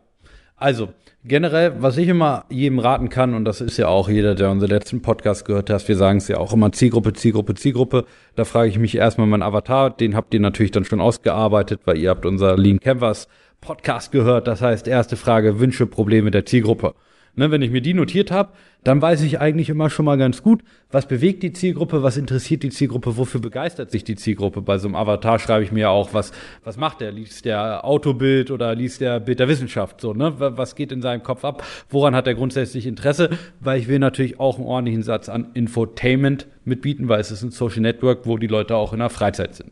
[0.56, 0.90] Also,
[1.24, 4.72] generell, was ich immer jedem raten kann, und das ist ja auch jeder, der unseren
[4.72, 8.06] letzten Podcast gehört hat, wir sagen es ja auch immer Zielgruppe, Zielgruppe, Zielgruppe.
[8.36, 12.00] Da frage ich mich erstmal meinen Avatar, den habt ihr natürlich dann schon ausgearbeitet, weil
[12.00, 13.28] ihr habt unser Lean Canvas
[13.62, 14.48] Podcast gehört.
[14.48, 16.96] Das heißt, erste Frage, Wünsche, Probleme der Zielgruppe.
[17.36, 18.52] Ne, wenn ich mir die notiert habe,
[18.84, 22.62] dann weiß ich eigentlich immer schon mal ganz gut, was bewegt die Zielgruppe, was interessiert
[22.62, 24.62] die Zielgruppe, wofür begeistert sich die Zielgruppe.
[24.62, 26.32] Bei so einem Avatar schreibe ich mir auch, was,
[26.64, 27.12] was macht der?
[27.12, 30.00] Liest der Autobild oder liest der Bild der Wissenschaft?
[30.00, 30.40] So, ne?
[30.40, 31.66] Wa- Was geht in seinem Kopf ab?
[31.90, 33.32] Woran hat er grundsätzlich Interesse?
[33.60, 37.50] Weil ich will natürlich auch einen ordentlichen Satz an Infotainment mitbieten, weil es ist ein
[37.50, 39.72] Social Network, wo die Leute auch in der Freizeit sind.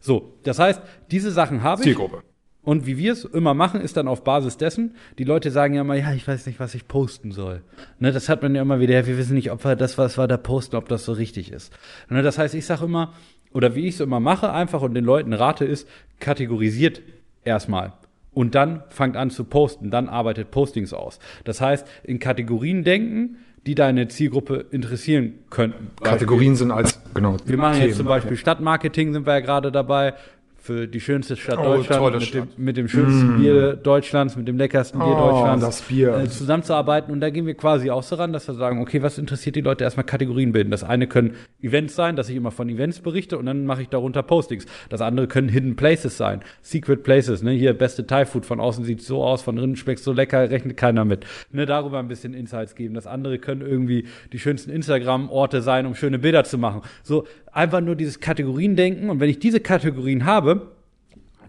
[0.00, 1.88] So, das heißt, diese Sachen habe ich.
[1.88, 2.22] Zielgruppe.
[2.64, 5.80] Und wie wir es immer machen, ist dann auf Basis dessen, die Leute sagen ja
[5.80, 7.62] immer, ja, ich weiß nicht, was ich posten soll.
[7.98, 10.16] Ne, das hat man ja immer wieder, ja, wir wissen nicht, ob wir das, was
[10.16, 11.72] wir da posten, ob das so richtig ist.
[12.08, 13.14] Ne, das heißt, ich sage immer,
[13.52, 15.88] oder wie ich es immer mache, einfach und den Leuten rate, ist,
[16.20, 17.02] kategorisiert
[17.44, 17.94] erstmal.
[18.32, 21.18] Und dann fangt an zu posten, dann arbeitet Postings aus.
[21.44, 25.90] Das heißt, in Kategorien denken, die deine Zielgruppe interessieren könnten.
[26.02, 27.36] Kategorien sind als genau.
[27.44, 27.96] Wir machen jetzt Themen.
[27.96, 30.14] zum Beispiel Stadtmarketing, sind wir ja gerade dabei.
[30.62, 32.48] Für die schönste Stadt Oh, Deutschlands, mit dem, Stadt.
[32.58, 36.14] mit dem schönsten Bier Deutschlands, mit dem leckersten Bier Oh, Deutschlands das Bier.
[36.16, 37.12] Äh, zusammenzuarbeiten.
[37.12, 39.60] Und da gehen wir quasi auch so ran, dass wir sagen, okay, was interessiert die
[39.60, 39.82] Leute?
[39.82, 40.70] Erstmal Kategorien bilden.
[40.70, 43.88] Das eine können Events sein, dass ich immer von Events berichte und dann mache ich
[43.88, 44.64] darunter Postings.
[44.88, 47.42] Das andere können Hidden Places sein, Secret Places.
[47.42, 47.50] Ne?
[47.50, 50.76] Hier beste Thai Food, von außen sieht so aus, von drinnen schmeckt so lecker, rechnet
[50.76, 51.26] keiner mit.
[51.50, 51.66] Ne?
[51.66, 52.94] Darüber ein bisschen Insights geben.
[52.94, 56.82] Das andere können irgendwie die schönsten Instagram-Orte sein, um schöne Bilder zu machen.
[57.02, 59.10] So einfach nur dieses Kategorien denken.
[59.10, 60.51] Und wenn ich diese Kategorien habe,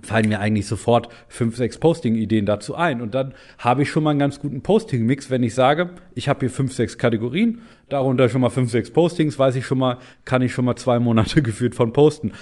[0.03, 3.01] fallen mir eigentlich sofort fünf, sechs Posting-Ideen dazu ein.
[3.01, 6.41] Und dann habe ich schon mal einen ganz guten Posting-Mix, wenn ich sage, ich habe
[6.41, 10.41] hier fünf, sechs Kategorien, darunter schon mal fünf, sechs Postings, weiß ich schon mal, kann
[10.41, 12.33] ich schon mal zwei Monate geführt von posten.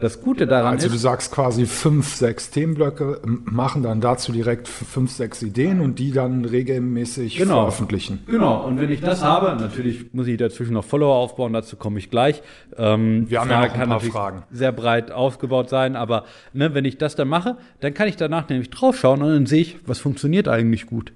[0.00, 4.66] Das Gute daran Also du ist, sagst quasi fünf, sechs Themenblöcke, machen dann dazu direkt
[4.68, 7.60] fünf, sechs Ideen und die dann regelmäßig Genau.
[7.62, 8.20] veröffentlichen.
[8.26, 11.98] Genau, und wenn ich das habe, natürlich muss ich dazwischen noch Follower aufbauen, dazu komme
[11.98, 12.42] ich gleich.
[12.76, 14.42] Ähm, Wir haben die ja Frage noch ein kann paar Fragen.
[14.50, 18.48] Sehr breit aufgebaut sein, aber ne, wenn ich das dann mache, dann kann ich danach
[18.48, 21.12] nämlich draufschauen und dann sehe ich, was funktioniert eigentlich gut.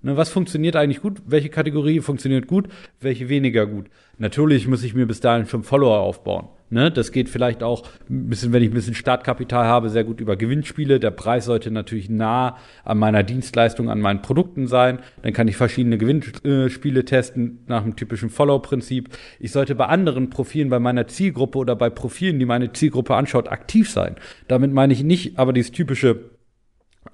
[0.00, 1.20] Ne, was funktioniert eigentlich gut?
[1.26, 2.68] Welche Kategorie funktioniert gut?
[3.00, 3.86] Welche weniger gut?
[4.18, 6.46] Natürlich muss ich mir bis dahin schon Follower aufbauen.
[6.70, 10.20] Ne, das geht vielleicht auch ein bisschen, wenn ich ein bisschen Startkapital habe, sehr gut
[10.20, 11.00] über Gewinnspiele.
[11.00, 14.98] Der Preis sollte natürlich nah an meiner Dienstleistung, an meinen Produkten sein.
[15.22, 19.08] Dann kann ich verschiedene Gewinnspiele testen nach dem typischen Follow-Prinzip.
[19.40, 23.48] Ich sollte bei anderen Profilen, bei meiner Zielgruppe oder bei Profilen, die meine Zielgruppe anschaut,
[23.48, 24.16] aktiv sein.
[24.46, 26.30] Damit meine ich nicht aber dieses typische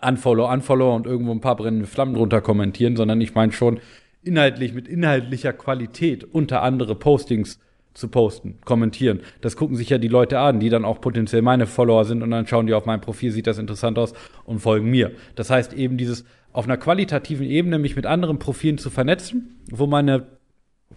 [0.03, 3.79] Unfollow, Unfollow und irgendwo ein paar brennende Flammen drunter kommentieren, sondern ich meine schon
[4.25, 7.61] inhaltlich mit inhaltlicher Qualität unter andere Postings
[7.95, 9.21] zu posten, kommentieren.
[9.41, 12.31] Das gucken sich ja die Leute an, die dann auch potenziell meine Follower sind und
[12.31, 14.13] dann schauen die auf mein Profil, sieht das interessant aus
[14.45, 15.13] und folgen mir.
[15.37, 19.87] Das heißt eben dieses auf einer qualitativen Ebene mich mit anderen Profilen zu vernetzen, wo
[19.87, 20.27] meine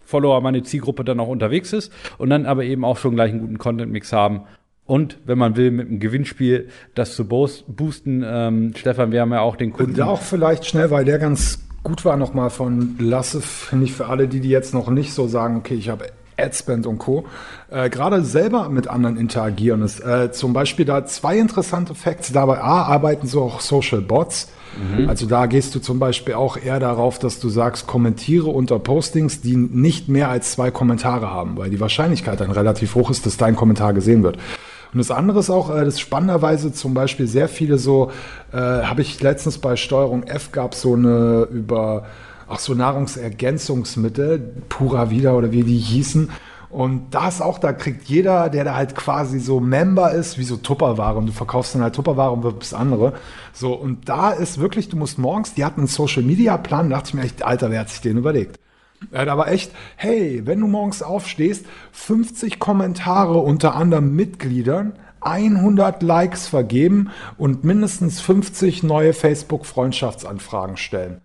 [0.05, 3.41] Follower, meine Zielgruppe dann auch unterwegs ist und dann aber eben auch schon gleich einen
[3.41, 4.41] guten Content-Mix haben.
[4.85, 9.33] Und wenn man will, mit einem Gewinnspiel das zu boos- boosten, ähm, Stefan, wir haben
[9.33, 9.95] ja auch den Kunden.
[9.95, 14.07] Da auch vielleicht schnell, weil der ganz gut war nochmal von Lasse, finde ich für
[14.07, 16.05] alle, die, die jetzt noch nicht so sagen, okay, ich habe
[16.37, 17.25] Adspend und Co.
[17.69, 19.99] Äh, Gerade selber mit anderen interagieren ist.
[19.99, 22.31] Äh, zum Beispiel da zwei interessante Facts.
[22.31, 24.49] Dabei A, arbeiten so auch Social Bots.
[25.07, 29.41] Also da gehst du zum Beispiel auch eher darauf, dass du sagst, kommentiere unter Postings,
[29.41, 33.37] die nicht mehr als zwei Kommentare haben, weil die Wahrscheinlichkeit dann relativ hoch ist, dass
[33.37, 34.37] dein Kommentar gesehen wird.
[34.93, 38.11] Und das andere ist auch, äh, das spannenderweise zum Beispiel sehr viele so,
[38.51, 42.05] äh, habe ich letztens bei Steuerung F gab so eine über,
[42.47, 46.29] ach so Nahrungsergänzungsmittel, Pura Vida oder wie die hießen.
[46.69, 50.43] Und da ist auch, da kriegt jeder, der da halt quasi so Member ist, wie
[50.43, 53.13] so Tupperware und du verkaufst dann halt Tupperware und wirbst andere.
[53.53, 56.97] So, und da ist wirklich, du musst morgens, die hatten einen Social Media Plan, da
[56.97, 58.59] dachte ich mir echt, Alter, wer hat sich den überlegt?
[59.11, 66.03] Er hat aber echt, hey, wenn du morgens aufstehst, 50 Kommentare unter anderem Mitgliedern, 100
[66.03, 71.21] Likes vergeben und mindestens 50 neue Facebook-Freundschaftsanfragen stellen.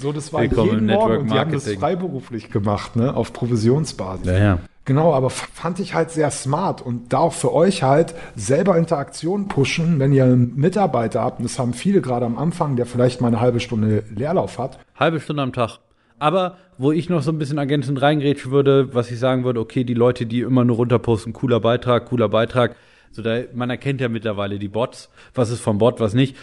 [0.00, 3.16] So, das war Willkommen jeden im Morgen Network und die haben das freiberuflich gemacht, ne,
[3.16, 4.26] auf Provisionsbasis.
[4.26, 4.58] ja, ja.
[4.84, 9.48] Genau, aber fand ich halt sehr smart und da auch für euch halt selber Interaktion
[9.48, 13.20] pushen, wenn ihr einen Mitarbeiter habt, und das haben viele gerade am Anfang, der vielleicht
[13.20, 15.80] mal eine halbe Stunde Leerlauf hat, Halbe Stunde am Tag.
[16.20, 19.82] Aber wo ich noch so ein bisschen ergänzend reingrätschen würde, was ich sagen würde, okay,
[19.84, 22.76] die Leute, die immer nur runterposten, cooler Beitrag, cooler Beitrag,
[23.10, 26.36] So da, man erkennt ja mittlerweile die Bots, was ist vom Bot, was nicht.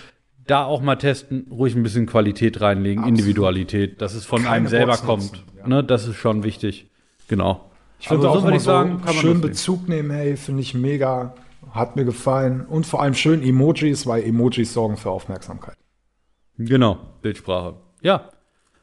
[0.48, 3.20] Da auch mal testen, ruhig ein bisschen Qualität reinlegen, Absolut.
[3.20, 5.24] Individualität, dass es von Keine einem selber Bots kommt.
[5.24, 5.68] nutzen, ja.
[5.68, 6.90] Ne, das ist schon wichtig.
[7.28, 7.72] Genau.
[8.00, 9.42] Ich finde Aber auch immer so schön loslegen.
[9.42, 11.34] Bezug nehmen, hey, finde ich mega,
[11.72, 12.66] hat mir gefallen.
[12.68, 15.76] Und vor allem schön Emojis, weil Emojis sorgen für Aufmerksamkeit.
[16.58, 17.76] Genau, Bildsprache.
[18.02, 18.30] Ja.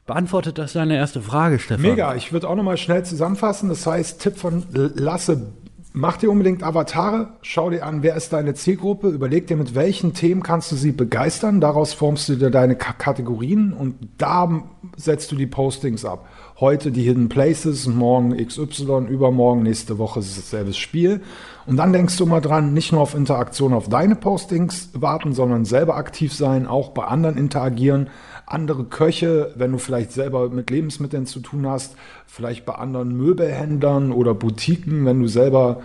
[0.05, 1.81] Beantwortet das deine erste Frage, Stefan?
[1.81, 3.69] Mega, ich würde auch nochmal schnell zusammenfassen.
[3.69, 5.53] Das heißt, Tipp von Lasse,
[5.93, 10.13] mach dir unbedingt Avatare, schau dir an, wer ist deine Zielgruppe, überleg dir, mit welchen
[10.13, 14.63] Themen kannst du sie begeistern, daraus formst du dir deine K Kategorien und da
[14.97, 16.27] setzt du die Postings ab.
[16.59, 21.21] Heute die Hidden Places, morgen XY, übermorgen, nächste Woche ist es dasselbe Spiel.
[21.65, 25.65] Und dann denkst du mal dran, nicht nur auf Interaktion auf deine Postings warten, sondern
[25.65, 28.09] selber aktiv sein, auch bei anderen interagieren.
[28.45, 31.95] Andere Köche, wenn du vielleicht selber mit Lebensmitteln zu tun hast,
[32.27, 35.81] vielleicht bei anderen Möbelhändlern oder Boutiquen, wenn du selber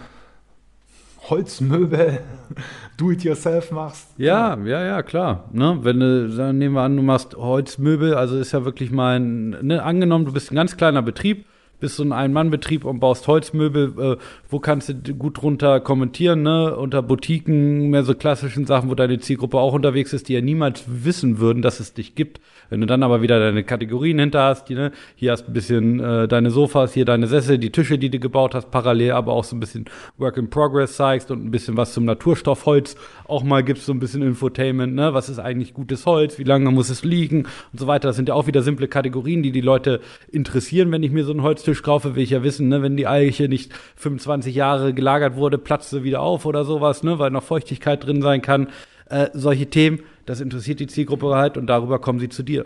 [1.31, 2.21] Holzmöbel
[2.97, 4.09] do-it-yourself machst.
[4.17, 5.45] Ja, ja, ja, klar.
[5.53, 5.79] Ne?
[5.83, 9.51] Wenn du, dann nehmen wir an, du machst Holzmöbel, also ist ja wirklich mal ein,
[9.63, 11.47] ne, angenommen, du bist ein ganz kleiner Betrieb,
[11.81, 14.17] bist so ein Ein-Mann-Betrieb und baust Holzmöbel, äh,
[14.49, 16.77] wo kannst du gut drunter kommentieren, ne?
[16.77, 20.85] Unter Boutiquen, mehr so klassischen Sachen, wo deine Zielgruppe auch unterwegs ist, die ja niemals
[20.87, 22.41] wissen würden, dass es dich gibt.
[22.71, 26.01] Wenn du dann aber wieder deine Kategorien hinter hast, die, ne, hier hast ein bisschen
[26.01, 29.45] äh, deine Sofas, hier deine Sessel, die Tische, die du gebaut hast, parallel aber auch
[29.45, 29.87] so ein bisschen
[30.19, 34.01] Work in Progress zeigst und ein bisschen was zum Naturstoffholz auch mal gibst, so ein
[34.01, 37.87] bisschen Infotainment, ne, was ist eigentlich gutes Holz, wie lange muss es liegen und so
[37.87, 38.09] weiter.
[38.09, 41.33] Das sind ja auch wieder simple Kategorien, die die Leute interessieren, wenn ich mir so
[41.33, 45.37] einen Holztisch kaufe, will ich ja wissen, ne, wenn die Eiche nicht 25 Jahre gelagert
[45.37, 48.69] wurde, platzt sie wieder auf oder sowas, ne, weil noch Feuchtigkeit drin sein kann.
[49.11, 52.65] Äh, solche Themen, das interessiert die Zielgruppe halt und darüber kommen sie zu dir.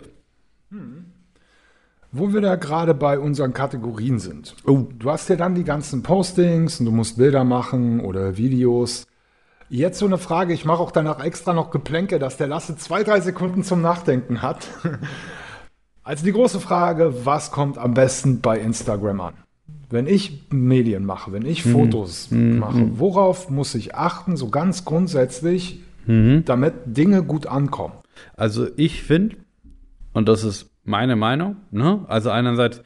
[2.13, 4.55] Wo wir da gerade bei unseren Kategorien sind.
[4.65, 4.87] Oh.
[4.97, 9.05] Du hast ja dann die ganzen Postings und du musst Bilder machen oder Videos.
[9.69, 13.03] Jetzt so eine Frage, ich mache auch danach extra noch Geplänke, dass der Lasse zwei,
[13.03, 14.67] drei Sekunden zum Nachdenken hat.
[16.03, 19.33] Also die große Frage, was kommt am besten bei Instagram an?
[19.89, 25.81] Wenn ich Medien mache, wenn ich Fotos mache, worauf muss ich achten, so ganz grundsätzlich,
[26.05, 27.93] damit Dinge gut ankommen?
[28.35, 29.37] Also ich finde,
[30.13, 32.03] und das ist meine Meinung, ne?
[32.07, 32.81] Also einerseits,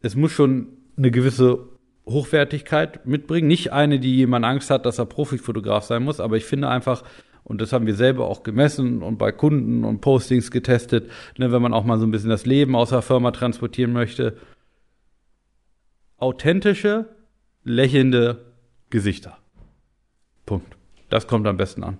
[0.00, 1.68] es muss schon eine gewisse
[2.06, 3.46] Hochwertigkeit mitbringen.
[3.46, 7.04] Nicht eine, die jemand Angst hat, dass er Profifotograf sein muss, aber ich finde einfach,
[7.50, 11.60] und das haben wir selber auch gemessen und bei Kunden und Postings getestet, ne, wenn
[11.60, 14.36] man auch mal so ein bisschen das Leben aus der Firma transportieren möchte,
[16.16, 17.06] authentische,
[17.64, 18.52] lächelnde
[18.88, 19.36] Gesichter.
[20.46, 20.76] Punkt.
[21.08, 21.98] Das kommt am besten an.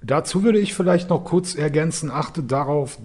[0.00, 3.00] Dazu würde ich vielleicht noch kurz ergänzen, achtet darauf,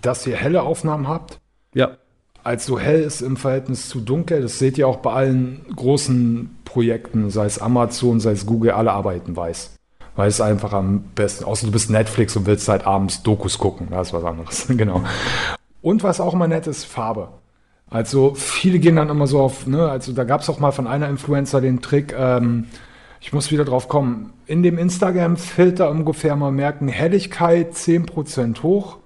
[0.00, 1.40] dass ihr helle Aufnahmen habt.
[1.74, 1.98] Ja,
[2.42, 4.40] Also hell ist im Verhältnis zu dunkel.
[4.40, 8.92] Das seht ihr auch bei allen großen Projekten, sei es Amazon, sei es Google, alle
[8.92, 9.76] arbeiten weiß.
[10.16, 13.88] Weil es einfach am besten, außer du bist Netflix und willst halt abends Dokus gucken,
[13.90, 15.02] das ist was anderes, genau.
[15.82, 17.28] Und was auch immer nett ist, Farbe.
[17.88, 20.86] Also viele gehen dann immer so auf, ne, also da gab es auch mal von
[20.86, 22.66] einer Influencer den Trick, ähm,
[23.20, 28.98] ich muss wieder drauf kommen, in dem Instagram-Filter ungefähr mal merken, Helligkeit 10% hoch,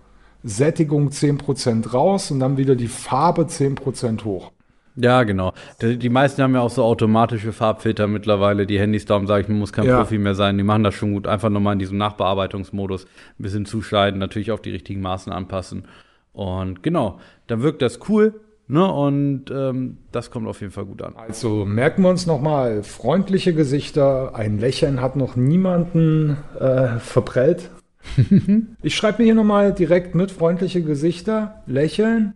[0.43, 4.53] Sättigung 10% raus und dann wieder die Farbe 10% hoch.
[4.97, 5.53] Ja, genau.
[5.81, 9.59] Die, meisten haben ja auch so automatische Farbfilter mittlerweile, die Handys, darum sage ich, man
[9.59, 9.99] muss kein Ja.
[9.99, 10.59] Profi mehr sein.
[10.59, 11.27] Die machen das schon gut.
[11.27, 15.85] Einfach nochmal in diesem Nachbearbeitungsmodus ein bisschen zuschneiden, natürlich auf die richtigen Maßen anpassen.
[16.33, 18.87] Und genau, dann wirkt das cool, ne?
[18.91, 21.15] Und ähm, das kommt auf jeden Fall gut an.
[21.17, 27.71] Also merken wir uns nochmal, freundliche Gesichter, ein Lächeln hat noch niemanden äh, verprellt.
[28.83, 32.35] ich schreibe mir hier nochmal direkt mit, freundliche Gesichter, Lächeln,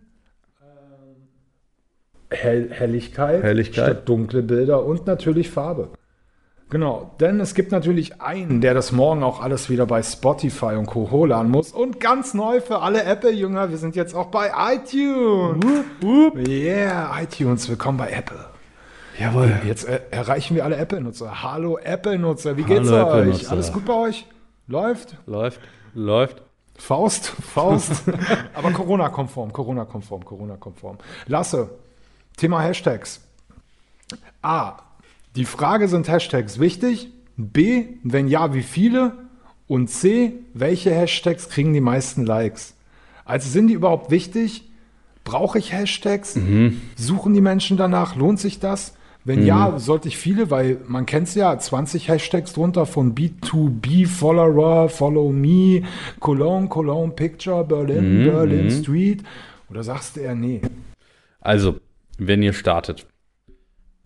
[2.29, 3.85] Hell Helligkeit, Helligkeit.
[3.85, 5.89] statt dunkle Bilder und natürlich Farbe.
[6.69, 10.87] Genau, denn es gibt natürlich einen, der das morgen auch alles wieder bei Spotify und
[10.87, 11.11] Co.
[11.11, 11.71] holen muss.
[11.71, 15.63] Und ganz neu für alle Apple-Jünger, wir sind jetzt auch bei iTunes.
[16.47, 18.43] Yeah, iTunes, willkommen bei Apple.
[19.19, 19.51] Jawohl.
[19.65, 21.43] Jetzt äh, erreichen wir alle Apple-Nutzer.
[21.43, 23.51] Hallo Apple-Nutzer, wie Hallo geht's euch?
[23.51, 24.25] Alles gut bei euch?
[24.67, 25.17] Läuft?
[25.27, 25.59] Läuft,
[25.93, 26.41] läuft.
[26.77, 27.27] Faust?
[27.53, 28.03] Faust.
[28.55, 30.97] Aber Corona-konform, Corona-konform, Corona-konform.
[31.27, 31.69] Lasse,
[32.37, 33.21] Thema Hashtags.
[34.41, 34.77] A.
[35.35, 37.09] Die Frage, sind Hashtags wichtig?
[37.37, 37.85] B.
[38.03, 39.13] Wenn ja, wie viele?
[39.67, 40.33] Und C.
[40.53, 42.75] Welche Hashtags kriegen die meisten Likes?
[43.25, 44.69] Also sind die überhaupt wichtig?
[45.23, 46.37] Brauche ich Hashtags?
[46.95, 48.15] Suchen die Menschen danach?
[48.15, 48.93] Lohnt sich das?
[49.25, 54.05] Wenn ja, sollte ich viele, weil man kennt es ja, 20 Hashtags drunter von B2B,
[54.05, 55.81] Follower, Follow Me,
[56.19, 59.23] Cologne, Cologne Picture, Berlin, Berlin Street.
[59.67, 60.61] Oder sagst du eher nee?
[61.41, 61.79] Also,
[62.17, 63.07] wenn ihr startet.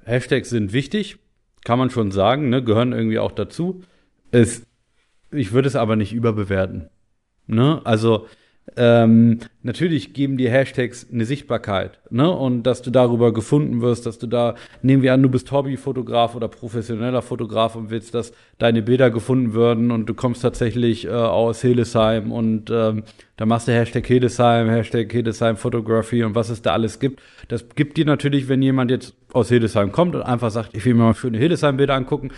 [0.06, 1.17] Hashtags sind wichtig,
[1.63, 3.84] kann man schon sagen, ne, gehören irgendwie auch dazu.
[4.32, 4.65] Es,
[5.32, 6.89] ich würde es aber nicht überbewerten.
[7.48, 7.82] Ne?
[7.84, 8.28] Also
[8.77, 12.29] ähm, natürlich geben die Hashtags eine Sichtbarkeit, ne?
[12.29, 16.36] Und dass du darüber gefunden wirst, dass du da, nehmen wir an, du bist Hobbyfotograf
[16.36, 21.10] oder professioneller Fotograf und willst, dass deine Bilder gefunden werden und du kommst tatsächlich äh,
[21.10, 23.03] aus Hildesheim und ähm,
[23.38, 27.21] da machst du Hashtag Hildesheim, Hashtag Hildesheim Photography und was es da alles gibt.
[27.47, 30.93] Das gibt dir natürlich, wenn jemand jetzt aus Hildesheim kommt und einfach sagt, ich will
[30.93, 32.32] mir mal schöne Hildesheim-Bilder angucken,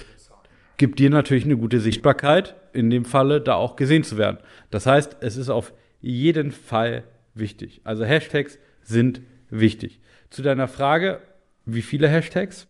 [0.77, 4.37] gibt dir natürlich eine gute Sichtbarkeit, in dem Falle da auch gesehen zu werden.
[4.71, 7.81] Das heißt, es ist auf jeden Fall wichtig.
[7.83, 9.99] Also Hashtags sind wichtig.
[10.29, 11.21] Zu deiner Frage,
[11.65, 12.67] wie viele Hashtags?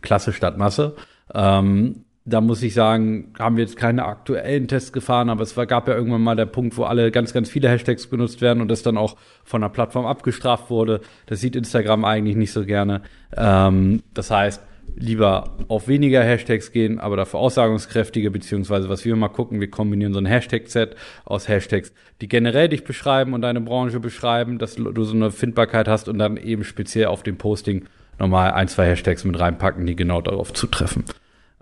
[0.00, 0.96] Klasse statt Masse.
[1.34, 5.66] Ähm, da muss ich sagen, haben wir jetzt keine aktuellen Tests gefahren, aber es war,
[5.66, 8.68] gab ja irgendwann mal der Punkt, wo alle ganz, ganz viele Hashtags benutzt werden und
[8.68, 11.00] das dann auch von der Plattform abgestraft wurde.
[11.26, 13.02] Das sieht Instagram eigentlich nicht so gerne.
[13.36, 14.62] Ähm, das heißt,
[14.96, 20.12] lieber auf weniger Hashtags gehen, aber dafür aussagungskräftige, beziehungsweise was wir mal gucken, wir kombinieren
[20.12, 25.04] so ein Hashtag-Set aus Hashtags, die generell dich beschreiben und deine Branche beschreiben, dass du
[25.04, 27.84] so eine Findbarkeit hast und dann eben speziell auf dem Posting
[28.18, 31.04] nochmal ein, zwei Hashtags mit reinpacken, die genau darauf zutreffen.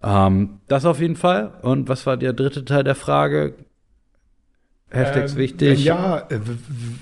[0.02, 1.52] Ähm, das auf jeden Fall.
[1.62, 3.54] Und was war der dritte Teil der Frage?
[4.90, 5.84] Hashtags Ähm, wichtig.
[5.84, 6.26] Ja,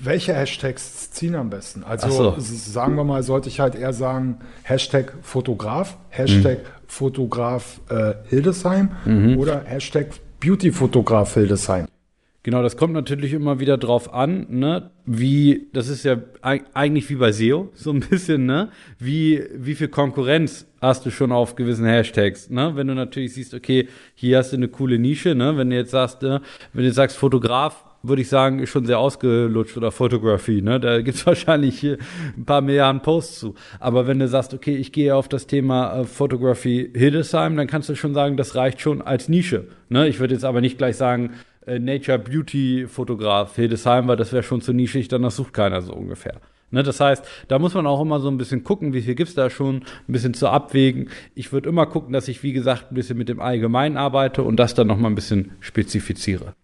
[0.03, 1.83] welche Hashtags ziehen am besten?
[1.83, 2.35] Also so.
[2.39, 6.63] sagen wir mal, sollte ich halt eher sagen, Hashtag Fotograf, Hashtag Mhm.
[6.87, 8.91] Fotograf äh, Hildesheim
[9.37, 10.07] oder Hashtag
[10.39, 11.87] Beauty-Fotograf Hildesheim.
[12.43, 14.91] Genau, das kommt natürlich immer wieder drauf an, ne?
[15.05, 18.69] Wie, das ist ja eig- eigentlich wie bei SEO, so ein bisschen, ne?
[18.99, 22.71] Wie, wie viel Konkurrenz hast du schon auf gewissen Hashtags, ne?
[22.75, 25.57] Wenn du natürlich siehst, okay, hier hast du eine coole Nische, ne?
[25.57, 26.41] Wenn du jetzt sagst, ne?
[26.71, 30.79] Wenn du jetzt sagst Fotograf, würde ich sagen, ist schon sehr ausgelutscht oder Photography, ne?
[30.79, 33.55] Da gibt's wahrscheinlich ein paar Milliarden Posts zu.
[33.81, 37.89] Aber wenn du sagst, okay, ich gehe auf das Thema äh, Photography Hildesheim, dann kannst
[37.89, 40.07] du schon sagen, das reicht schon als Nische, ne?
[40.07, 41.31] Ich würde jetzt aber nicht gleich sagen,
[41.67, 45.81] äh, Nature Beauty Fotograf Hildesheim, weil das wäre schon zu nischig, dann das sucht keiner
[45.81, 46.41] so ungefähr.
[46.69, 49.35] Ne, das heißt, da muss man auch immer so ein bisschen gucken, wie viel gibt's
[49.35, 51.09] da schon, ein bisschen zu abwägen.
[51.33, 54.57] Ich würde immer gucken, dass ich, wie gesagt, ein bisschen mit dem Allgemeinen arbeite und
[54.57, 56.55] das dann nochmal ein bisschen spezifiziere.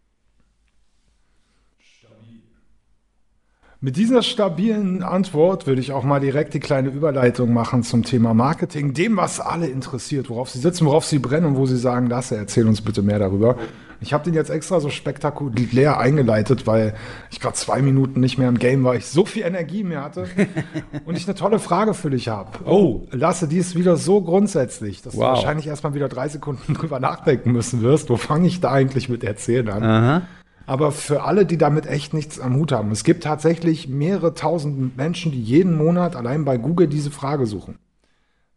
[3.84, 8.34] Mit dieser stabilen Antwort würde ich auch mal direkt die kleine Überleitung machen zum Thema
[8.34, 12.08] Marketing, dem, was alle interessiert, worauf sie sitzen, worauf sie brennen und wo sie sagen,
[12.08, 13.58] Lasse, erzähl uns bitte mehr darüber.
[14.00, 16.94] Ich habe den jetzt extra so spektakulär eingeleitet, weil
[17.30, 20.28] ich gerade zwei Minuten nicht mehr im Game war, ich so viel Energie mehr hatte
[21.06, 22.60] und ich eine tolle Frage für dich habe.
[22.64, 23.06] Oh.
[23.12, 25.36] Lasse, die ist wieder so grundsätzlich, dass du Wow.
[25.36, 28.10] wahrscheinlich erstmal wieder drei Sekunden drüber nachdenken müssen wirst.
[28.10, 29.84] Wo fange ich da eigentlich mit Erzählen an?
[29.84, 30.22] Aha.
[30.66, 34.96] Aber für alle, die damit echt nichts am Hut haben, es gibt tatsächlich mehrere tausend
[34.96, 37.80] Menschen, die jeden Monat allein bei Google diese Frage suchen.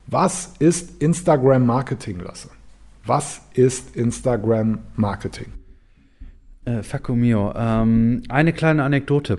[0.06, 2.50] Was ist Instagram Marketing, Lasse?
[3.04, 5.52] Was ist Instagram Marketing?
[6.64, 7.52] Äh, Facco mio.
[7.56, 9.38] Ähm, eine kleine Anekdote.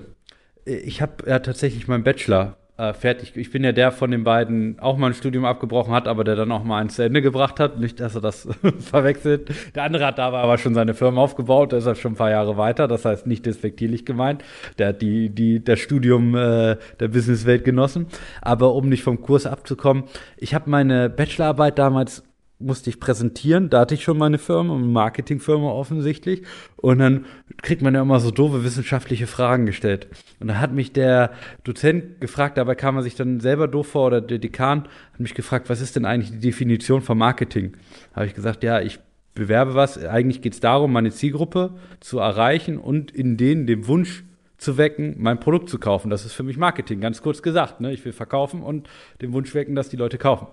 [0.64, 3.36] Ich habe ja tatsächlich meinen Bachelor äh, fertig.
[3.36, 6.36] Ich bin ja der von den beiden auch mal ein Studium abgebrochen hat, aber der
[6.36, 7.78] dann auch mal eins zu Ende gebracht hat.
[7.78, 9.50] Nicht, dass er das verwechselt.
[9.74, 12.30] Der andere hat dabei aber schon seine Firma aufgebaut, der ist halt schon ein paar
[12.30, 12.88] Jahre weiter.
[12.88, 14.44] Das heißt nicht despektierlich gemeint.
[14.78, 18.06] Der hat die, die, das Studium äh, der Businesswelt genossen.
[18.40, 20.04] Aber um nicht vom Kurs abzukommen,
[20.36, 22.22] ich habe meine Bachelorarbeit damals
[22.58, 23.70] musste ich präsentieren.
[23.70, 26.42] Da hatte ich schon meine Firma, eine Marketingfirma offensichtlich.
[26.76, 27.26] Und dann
[27.62, 30.08] kriegt man ja immer so doofe wissenschaftliche Fragen gestellt.
[30.40, 31.32] Und da hat mich der
[31.64, 35.34] Dozent gefragt, dabei kam er sich dann selber doof vor, oder der Dekan hat mich
[35.34, 37.76] gefragt, was ist denn eigentlich die Definition von Marketing?
[38.12, 38.98] Habe ich gesagt, ja, ich
[39.34, 40.04] bewerbe was.
[40.04, 44.24] Eigentlich geht es darum, meine Zielgruppe zu erreichen und in denen den Wunsch
[44.58, 46.10] zu wecken, mein Produkt zu kaufen.
[46.10, 47.80] Das ist für mich Marketing, ganz kurz gesagt.
[47.80, 47.92] Ne?
[47.92, 48.88] Ich will verkaufen und
[49.22, 50.48] den Wunsch wecken, dass die Leute kaufen.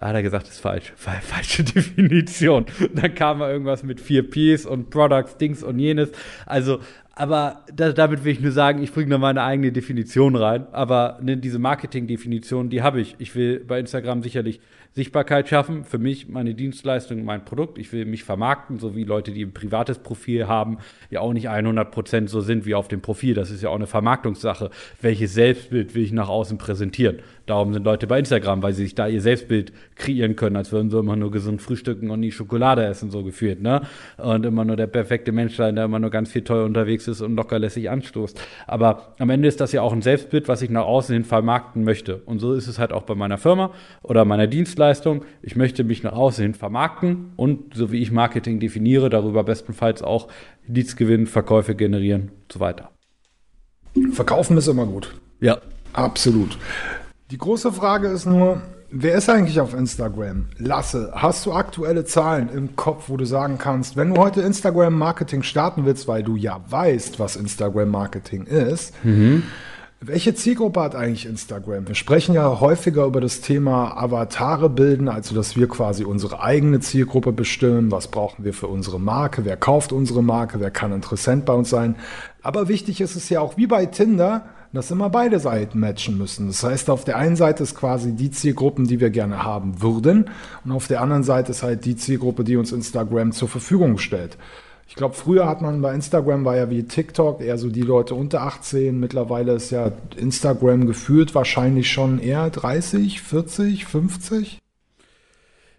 [0.00, 0.92] Hat er gesagt, das ist falsch.
[0.96, 2.66] Fa- Falsche Definition.
[2.94, 6.10] Dann kam er irgendwas mit vier Ps und Products, Dings und jenes.
[6.44, 6.80] Also,
[7.18, 10.66] aber da, damit will ich nur sagen, ich bringe da meine eigene Definition rein.
[10.72, 13.16] Aber ne, diese Marketing-Definition, die habe ich.
[13.18, 14.60] Ich will bei Instagram sicherlich
[14.96, 17.76] Sichtbarkeit schaffen für mich, meine Dienstleistung, mein Produkt.
[17.76, 20.78] Ich will mich vermarkten, so wie Leute, die ein privates Profil haben,
[21.10, 23.34] ja auch nicht 100% so sind wie auf dem Profil.
[23.34, 24.70] Das ist ja auch eine Vermarktungssache.
[25.02, 27.18] Welches Selbstbild will ich nach außen präsentieren?
[27.44, 30.90] Darum sind Leute bei Instagram, weil sie sich da ihr Selbstbild kreieren können, als würden
[30.90, 33.82] sie immer nur gesund frühstücken und nie Schokolade essen, so gefühlt, ne?
[34.16, 37.20] Und immer nur der perfekte Mensch sein, der immer nur ganz viel toll unterwegs ist
[37.20, 38.40] und locker lässig anstoßt.
[38.66, 41.84] Aber am Ende ist das ja auch ein Selbstbild, was ich nach außen hin vermarkten
[41.84, 42.16] möchte.
[42.26, 45.24] Und so ist es halt auch bei meiner Firma oder meiner Dienstleistung.
[45.42, 50.02] Ich möchte mich nach außen hin vermarkten und so wie ich Marketing definiere, darüber bestenfalls
[50.02, 50.28] auch
[50.66, 52.90] Leads gewinnen, Verkäufe generieren und so weiter.
[54.12, 55.14] Verkaufen ist immer gut.
[55.40, 55.58] Ja.
[55.92, 56.58] Absolut.
[57.30, 60.46] Die große Frage ist nur, wer ist eigentlich auf Instagram?
[60.58, 65.42] Lasse, hast du aktuelle Zahlen im Kopf, wo du sagen kannst, wenn du heute Instagram-Marketing
[65.42, 68.94] starten willst, weil du ja weißt, was Instagram-Marketing ist,
[70.00, 71.88] welche Zielgruppe hat eigentlich Instagram?
[71.88, 76.80] Wir sprechen ja häufiger über das Thema Avatare bilden, also dass wir quasi unsere eigene
[76.80, 77.90] Zielgruppe bestimmen.
[77.90, 79.44] Was brauchen wir für unsere Marke?
[79.46, 80.60] Wer kauft unsere Marke?
[80.60, 81.96] Wer kann Interessent bei uns sein?
[82.42, 84.44] Aber wichtig ist es ja auch wie bei Tinder,
[84.76, 86.46] dass immer beide Seiten matchen müssen.
[86.46, 90.30] Das heißt, auf der einen Seite ist quasi die Zielgruppen, die wir gerne haben würden,
[90.64, 94.36] und auf der anderen Seite ist halt die Zielgruppe, die uns Instagram zur Verfügung stellt.
[94.88, 98.14] Ich glaube, früher hat man bei Instagram war ja wie TikTok eher so die Leute
[98.14, 98.98] unter 18.
[98.98, 104.58] Mittlerweile ist ja Instagram gefühlt wahrscheinlich schon eher 30, 40, 50.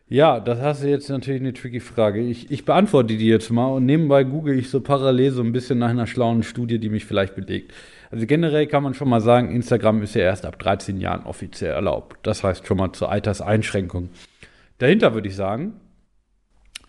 [0.09, 2.21] Ja, das hast du jetzt natürlich eine tricky Frage.
[2.21, 5.79] Ich, ich beantworte die jetzt mal und nebenbei google ich so parallel so ein bisschen
[5.79, 7.73] nach einer schlauen Studie, die mich vielleicht belegt.
[8.09, 11.71] Also generell kann man schon mal sagen, Instagram ist ja erst ab 13 Jahren offiziell
[11.71, 12.17] erlaubt.
[12.23, 14.09] Das heißt schon mal zur Alterseinschränkung.
[14.77, 15.73] Dahinter würde ich sagen,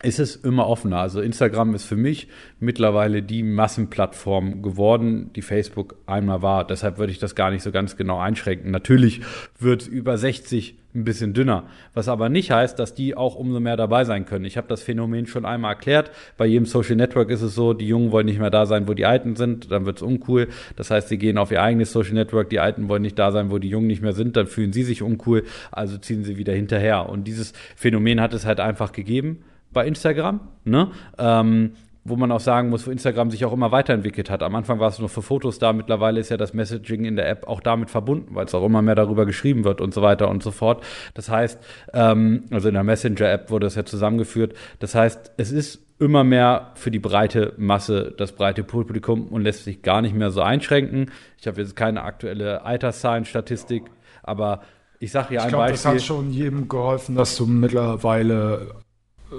[0.01, 0.99] ist es immer offener.
[0.99, 2.27] Also Instagram ist für mich
[2.59, 6.65] mittlerweile die Massenplattform geworden, die Facebook einmal war.
[6.65, 8.71] Deshalb würde ich das gar nicht so ganz genau einschränken.
[8.71, 9.21] Natürlich
[9.59, 13.77] wird über 60 ein bisschen dünner, was aber nicht heißt, dass die auch umso mehr
[13.77, 14.45] dabei sein können.
[14.45, 16.11] Ich habe das Phänomen schon einmal erklärt.
[16.35, 18.93] Bei jedem Social Network ist es so, die Jungen wollen nicht mehr da sein, wo
[18.95, 20.47] die Alten sind, dann wird es uncool.
[20.77, 23.51] Das heißt, sie gehen auf ihr eigenes Social Network, die Alten wollen nicht da sein,
[23.51, 26.53] wo die Jungen nicht mehr sind, dann fühlen sie sich uncool, also ziehen sie wieder
[26.53, 27.07] hinterher.
[27.07, 30.91] Und dieses Phänomen hat es halt einfach gegeben bei Instagram, ne?
[31.17, 31.71] Ähm,
[32.05, 34.41] wo man auch sagen muss, wo Instagram sich auch immer weiterentwickelt hat.
[34.41, 37.29] Am Anfang war es nur für Fotos da, mittlerweile ist ja das Messaging in der
[37.29, 40.29] App auch damit verbunden, weil es auch immer mehr darüber geschrieben wird und so weiter
[40.29, 40.83] und so fort.
[41.13, 41.59] Das heißt,
[41.93, 44.53] ähm, also in der Messenger-App wurde das ja zusammengeführt.
[44.79, 49.65] Das heißt, es ist immer mehr für die breite Masse, das breite Publikum und lässt
[49.65, 51.11] sich gar nicht mehr so einschränken.
[51.39, 53.83] Ich habe jetzt keine aktuelle Alterszahlen-Statistik,
[54.23, 54.61] aber
[54.99, 55.99] ich sage hier Ich ein glaube, das Beispiel.
[55.99, 58.75] hat schon jedem geholfen, dass du mittlerweile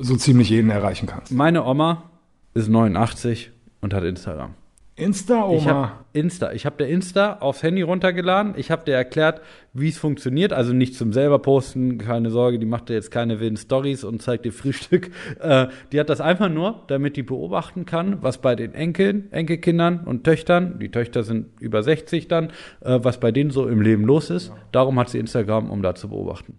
[0.00, 1.32] so ziemlich jeden erreichen kannst.
[1.32, 2.10] Meine Oma
[2.54, 4.54] ist 89 und hat Instagram.
[4.96, 5.70] Insta, Ich Oma.
[5.70, 6.52] habe Insta.
[6.52, 8.52] Ich habe der Insta aufs Handy runtergeladen.
[8.58, 9.40] Ich habe dir erklärt,
[9.72, 10.52] wie es funktioniert.
[10.52, 14.20] Also nicht zum selber posten, keine Sorge, die macht dir jetzt keine wilden Stories und
[14.20, 15.10] zeigt dir Frühstück.
[15.40, 20.00] Äh, die hat das einfach nur, damit die beobachten kann, was bei den Enkeln, Enkelkindern
[20.04, 22.50] und Töchtern, die Töchter sind über 60 dann,
[22.82, 24.52] äh, was bei denen so im Leben los ist.
[24.70, 26.58] Darum hat sie Instagram, um da zu beobachten.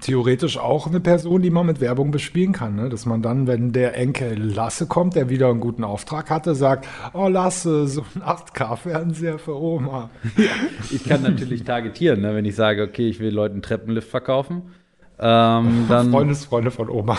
[0.00, 2.74] Theoretisch auch eine Person, die man mit Werbung bespielen kann.
[2.74, 2.88] Ne?
[2.88, 6.86] Dass man dann, wenn der Enkel Lasse kommt, der wieder einen guten Auftrag hatte, sagt,
[7.12, 10.10] oh Lasse, so ein 8K-Fernseher für Oma.
[10.90, 12.34] Ich kann natürlich targetieren, ne?
[12.34, 14.72] wenn ich sage, okay, ich will Leuten Treppenlift verkaufen.
[15.18, 17.18] Ähm, dann Freundesfreunde von Oma.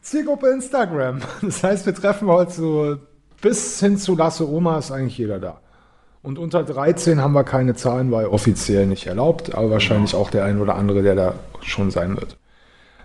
[0.00, 1.20] Zielgruppe Instagram.
[1.42, 2.96] Das heißt, wir treffen heute so
[3.40, 5.60] bis hin zu Lasse Oma ist eigentlich jeder da.
[6.22, 10.44] Und unter 13 haben wir keine Zahlen, weil offiziell nicht erlaubt, aber wahrscheinlich auch der
[10.44, 12.36] ein oder andere, der da schon sein wird.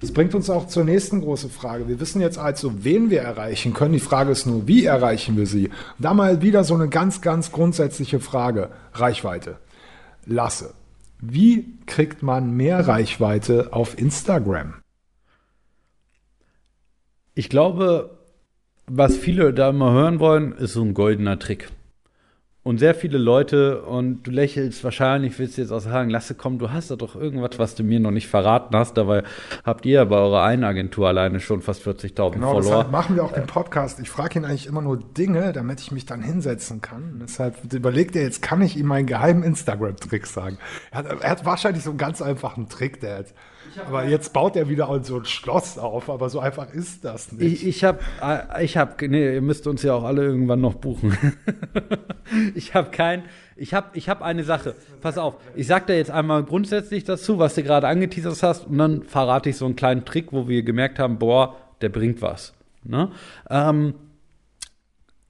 [0.02, 1.88] Das bringt uns auch zur nächsten großen Frage.
[1.88, 3.94] Wir wissen jetzt also, wen wir erreichen können.
[3.94, 5.72] Die Frage ist nur, wie erreichen wir sie?
[5.98, 8.70] Da mal wieder so eine ganz, ganz grundsätzliche Frage.
[8.94, 9.58] Reichweite.
[10.26, 10.76] Lasse.
[11.20, 14.76] Wie kriegt man mehr Reichweite auf Instagram?
[17.34, 18.20] Ich glaube,
[18.86, 21.70] was viele da immer hören wollen, ist so ein goldener Trick.
[22.68, 26.60] Und sehr viele Leute, und du lächelst wahrscheinlich, willst du jetzt auch sagen, Lasse, komm,
[26.60, 28.98] du hast da doch irgendwas, was du mir noch nicht verraten hast.
[28.98, 29.24] Dabei
[29.64, 32.62] habt ihr ja bei eurer einen Agentur alleine schon fast 40.000 Genau, Follower.
[32.62, 34.02] deshalb machen wir auch den Podcast.
[34.02, 37.12] Ich frage ihn eigentlich immer nur Dinge, damit ich mich dann hinsetzen kann.
[37.14, 40.58] Und deshalb überlegt er, jetzt kann ich ihm meinen geheimen Instagram-Trick sagen.
[40.92, 43.34] Er hat, er hat wahrscheinlich so einen ganz einfachen Trick, der jetzt.
[43.86, 47.64] Aber jetzt baut er wieder so ein Schloss auf, aber so einfach ist das nicht.
[47.64, 48.00] Ich, ich habe,
[48.62, 51.18] ich hab, nee, ihr müsst uns ja auch alle irgendwann noch buchen.
[52.56, 53.24] ich habe kein,
[53.56, 54.76] ich habe, ich habe eine Sache.
[55.02, 58.78] Pass auf, ich sag dir jetzt einmal grundsätzlich dazu, was du gerade angeteasert hast, und
[58.78, 62.54] dann verrate ich so einen kleinen Trick, wo wir gemerkt haben, boah, der bringt was.
[62.84, 63.12] Ne?
[63.50, 63.94] Ähm,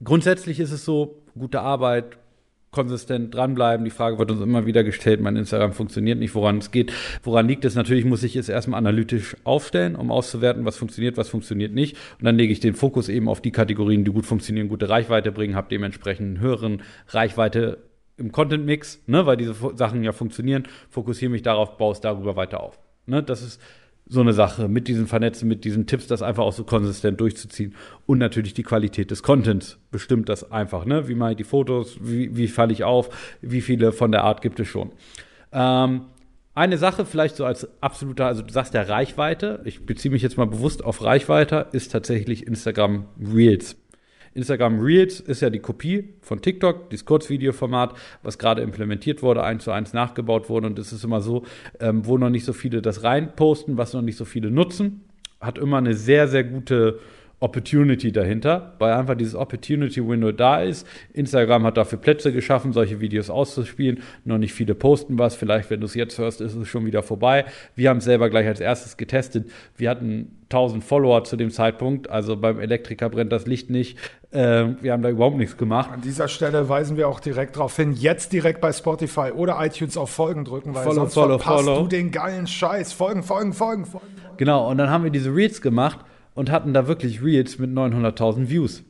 [0.02, 2.18] grundsätzlich ist es so, gute Arbeit,
[2.78, 3.84] konsistent dranbleiben.
[3.84, 6.92] Die Frage wird uns immer wieder gestellt, mein Instagram funktioniert nicht, woran es geht.
[7.24, 7.74] Woran liegt es?
[7.74, 11.96] Natürlich muss ich es erstmal analytisch aufstellen, um auszuwerten, was funktioniert, was funktioniert nicht.
[12.20, 15.32] Und dann lege ich den Fokus eben auf die Kategorien, die gut funktionieren, gute Reichweite
[15.32, 17.78] bringen, habe dementsprechend einen höheren Reichweite
[18.16, 22.60] im Content-Mix, ne, weil diese Sachen ja funktionieren, fokussiere mich darauf, baue es darüber weiter
[22.60, 22.78] auf.
[23.06, 23.60] Ne, das ist
[24.08, 27.74] so eine Sache mit diesen Vernetzen, mit diesen Tipps, das einfach auch so konsistent durchzuziehen.
[28.06, 30.84] Und natürlich die Qualität des Contents bestimmt das einfach.
[30.84, 31.08] Ne?
[31.08, 33.10] Wie mache ich die Fotos, wie, wie falle ich auf,
[33.42, 34.90] wie viele von der Art gibt es schon.
[35.52, 36.02] Ähm,
[36.54, 40.36] eine Sache vielleicht so als absoluter, also du sagst ja Reichweite, ich beziehe mich jetzt
[40.36, 43.76] mal bewusst auf Reichweite, ist tatsächlich Instagram Reels.
[44.38, 49.64] Instagram Reels ist ja die Kopie von TikTok, dieses Kurzvideoformat, was gerade implementiert wurde, eins
[49.64, 50.68] zu eins nachgebaut wurde.
[50.68, 51.42] Und es ist immer so,
[51.80, 55.02] ähm, wo noch nicht so viele das reinposten, was noch nicht so viele nutzen,
[55.40, 57.00] hat immer eine sehr, sehr gute
[57.40, 60.86] Opportunity dahinter, weil einfach dieses Opportunity Window da ist.
[61.12, 64.02] Instagram hat dafür Plätze geschaffen, solche Videos auszuspielen.
[64.24, 65.36] Noch nicht viele posten was.
[65.36, 67.44] Vielleicht, wenn du es jetzt hörst, ist es schon wieder vorbei.
[67.76, 69.50] Wir haben es selber gleich als erstes getestet.
[69.76, 72.10] Wir hatten 1000 Follower zu dem Zeitpunkt.
[72.10, 73.98] Also beim Elektriker brennt das Licht nicht.
[74.32, 75.90] Äh, wir haben da überhaupt nichts gemacht.
[75.92, 79.96] An dieser Stelle weisen wir auch direkt darauf hin, jetzt direkt bei Spotify oder iTunes
[79.96, 81.82] auf Folgen drücken, weil Follow, sonst follow, verpasst follow.
[81.82, 82.92] du den geilen Scheiß.
[82.92, 84.06] Folgen, folgen, folgen, folgen.
[84.38, 86.00] Genau, und dann haben wir diese Reels gemacht
[86.38, 88.84] und hatten da wirklich Reels mit 900.000 Views.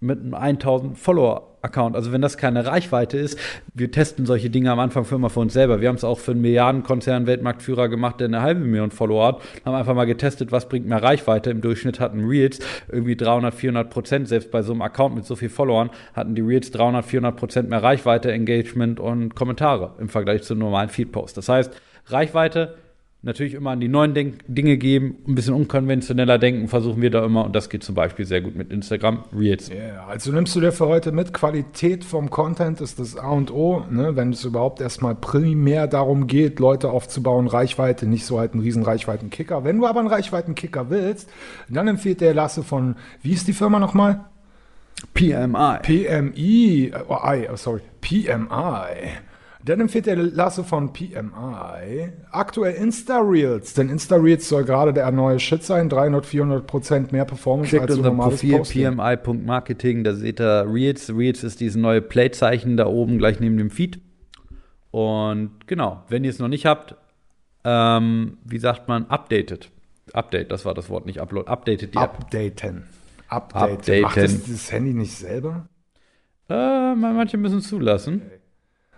[0.00, 1.96] Mit einem 1000 Follower-Account.
[1.96, 3.38] Also wenn das keine Reichweite ist,
[3.72, 5.80] wir testen solche Dinge am Anfang für immer für uns selber.
[5.80, 9.42] Wir haben es auch für einen Milliardenkonzern Weltmarktführer gemacht, der eine halbe Million Follower hat.
[9.64, 11.48] Haben einfach mal getestet, was bringt mehr Reichweite.
[11.48, 12.58] Im Durchschnitt hatten Reels
[12.90, 14.28] irgendwie 300, 400 Prozent.
[14.28, 17.70] Selbst bei so einem Account mit so viel Followern hatten die Reels 300, 400 Prozent
[17.70, 21.34] mehr Reichweite, Engagement und Kommentare im Vergleich zu normalen Feed-Posts.
[21.34, 22.74] Das heißt, Reichweite
[23.22, 27.24] natürlich immer an die neuen Denk Dinge geben, ein bisschen unkonventioneller denken, versuchen wir da
[27.24, 27.44] immer.
[27.44, 29.68] Und das geht zum Beispiel sehr gut mit Instagram Reels.
[29.68, 33.52] Ja, also nimmst du dir für heute mit, Qualität vom Content ist das A und
[33.52, 34.16] O, ne?
[34.16, 38.82] wenn es überhaupt erstmal primär darum geht, Leute aufzubauen, Reichweite, nicht so halt einen riesen
[38.82, 39.64] Reichweitenkicker.
[39.64, 41.30] Wenn du aber einen Reichweitenkicker willst,
[41.68, 44.24] dann empfiehlt der Lasse von, wie ist die Firma nochmal?
[45.14, 45.78] PMI.
[45.82, 49.31] PMI, oh, I, oh, sorry, PMI.
[49.64, 55.62] Dann empfiehlt der Lasse von PMI aktuell Insta-Reels, denn Insta-Reels soll gerade der neue Shit
[55.62, 60.66] sein, 300, 400 Prozent mehr Performance Checkt als unser normales Profil pmi.marketing, da seht ihr
[60.68, 61.14] Reels.
[61.14, 64.00] Reels ist dieses neue Play-Zeichen da oben gleich neben dem Feed.
[64.90, 66.96] Und genau, wenn ihr es noch nicht habt,
[67.64, 69.70] ähm, wie sagt man, updated.
[70.12, 71.48] Update, das war das Wort, nicht upload.
[71.48, 72.18] Updated die App.
[72.18, 72.88] Updaten.
[73.28, 73.74] Updaten.
[73.76, 74.02] Updaten.
[74.02, 75.68] Macht das, das Handy nicht selber?
[76.50, 78.22] Äh, manche müssen es zulassen.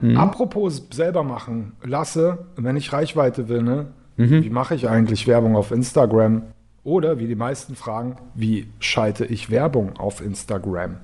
[0.00, 0.16] Mhm.
[0.16, 3.86] Apropos selber machen, Lasse, wenn ich Reichweite will, ne?
[4.16, 4.44] Mhm.
[4.44, 6.42] Wie mache ich eigentlich Werbung auf Instagram?
[6.84, 10.98] Oder wie die meisten fragen, wie schalte ich Werbung auf Instagram?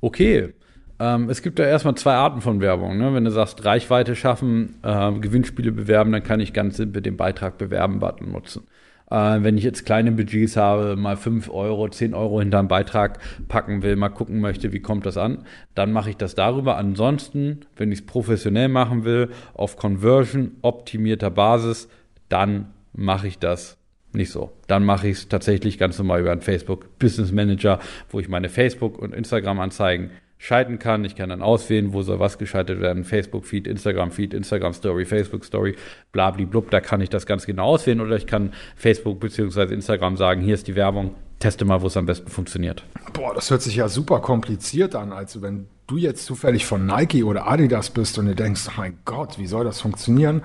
[0.00, 0.54] Okay.
[1.00, 2.96] Ähm, es gibt ja erstmal zwei Arten von Werbung.
[2.98, 3.14] Ne?
[3.14, 7.58] Wenn du sagst, Reichweite schaffen, äh, Gewinnspiele bewerben, dann kann ich ganz simpel den Beitrag
[7.58, 8.66] bewerben-Button nutzen.
[9.10, 13.18] Äh, wenn ich jetzt kleine Budgets habe, mal 5 Euro, 10 Euro hinter einen Beitrag
[13.48, 15.44] packen will, mal gucken möchte, wie kommt das an,
[15.74, 16.76] dann mache ich das darüber.
[16.76, 21.88] Ansonsten, wenn ich es professionell machen will, auf Conversion optimierter Basis,
[22.28, 23.78] dann mache ich das
[24.12, 24.52] nicht so.
[24.66, 27.78] Dann mache ich es tatsächlich ganz normal über einen Facebook Business Manager,
[28.10, 31.04] wo ich meine Facebook- und Instagram-Anzeigen schalten kann.
[31.04, 33.04] Ich kann dann auswählen, wo soll was geschaltet werden.
[33.04, 35.76] Facebook-Feed, Instagram-Feed, Instagram-Story, Facebook-Story,
[36.12, 36.70] blablablub.
[36.70, 38.00] Da kann ich das ganz genau auswählen.
[38.00, 39.74] Oder ich kann Facebook bzw.
[39.74, 42.84] Instagram sagen, hier ist die Werbung, teste mal, wo es am besten funktioniert.
[43.12, 45.12] Boah, das hört sich ja super kompliziert an.
[45.12, 49.38] Also wenn du jetzt zufällig von Nike oder Adidas bist und du denkst, mein Gott,
[49.38, 50.42] wie soll das funktionieren?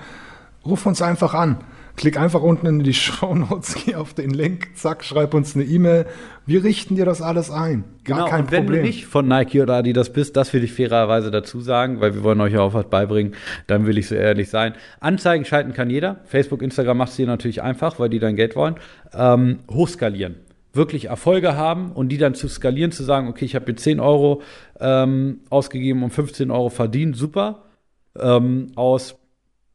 [0.66, 1.58] Ruf uns einfach an.
[1.96, 5.64] Klick einfach unten in die Show Notes, geh auf den Link, zack, schreib uns eine
[5.64, 6.06] E-Mail.
[6.46, 7.84] Wir richten dir das alles ein.
[8.04, 8.82] Gar kein und wenn Problem.
[8.82, 12.24] du nicht von Nike oder Adidas bist, das will ich fairerweise dazu sagen, weil wir
[12.24, 13.36] wollen euch ja auch was beibringen,
[13.68, 14.74] dann will ich so ehrlich sein.
[15.00, 16.18] Anzeigen schalten kann jeder.
[16.26, 18.76] Facebook, Instagram macht es dir natürlich einfach, weil die dein Geld wollen.
[19.14, 20.36] Ähm, hochskalieren.
[20.74, 24.00] Wirklich Erfolge haben und die dann zu skalieren, zu sagen, okay, ich habe hier 10
[24.00, 24.42] Euro
[24.80, 27.66] ähm, ausgegeben und 15 Euro verdient, super.
[28.20, 29.16] Ähm, aus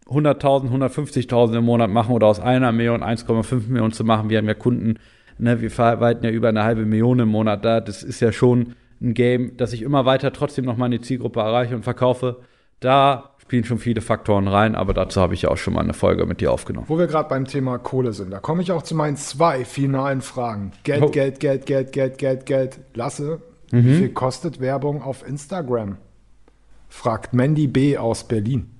[0.08, 4.30] 100.000, 150.000 im Monat machen oder aus einer Million 1,5 Millionen zu machen.
[4.30, 4.94] Wir haben ja Kunden,
[5.38, 7.80] ne, wir verarbeiten ja über eine halbe Million im Monat da.
[7.80, 11.76] Das ist ja schon ein Game, dass ich immer weiter trotzdem noch meine Zielgruppe erreiche
[11.76, 12.38] und verkaufe.
[12.80, 15.94] Da spielen schon viele Faktoren rein, aber dazu habe ich ja auch schon mal eine
[15.94, 16.86] Folge mit dir aufgenommen.
[16.88, 20.20] Wo wir gerade beim Thema Kohle sind, da komme ich auch zu meinen zwei finalen
[20.20, 20.72] Fragen.
[20.84, 21.08] Geld, Oh.
[21.08, 22.78] Geld, Geld, Geld, Geld, Geld, Geld.
[22.94, 23.40] Lasse,
[23.70, 25.96] wie viel kostet Werbung auf Instagram?
[26.88, 27.98] Fragt Mandy B.
[27.98, 28.70] aus Berlin.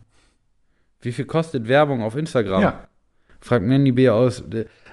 [1.00, 2.62] Wie viel kostet Werbung auf Instagram?
[2.62, 2.88] Ja.
[3.40, 4.42] Fragt Nanny B aus.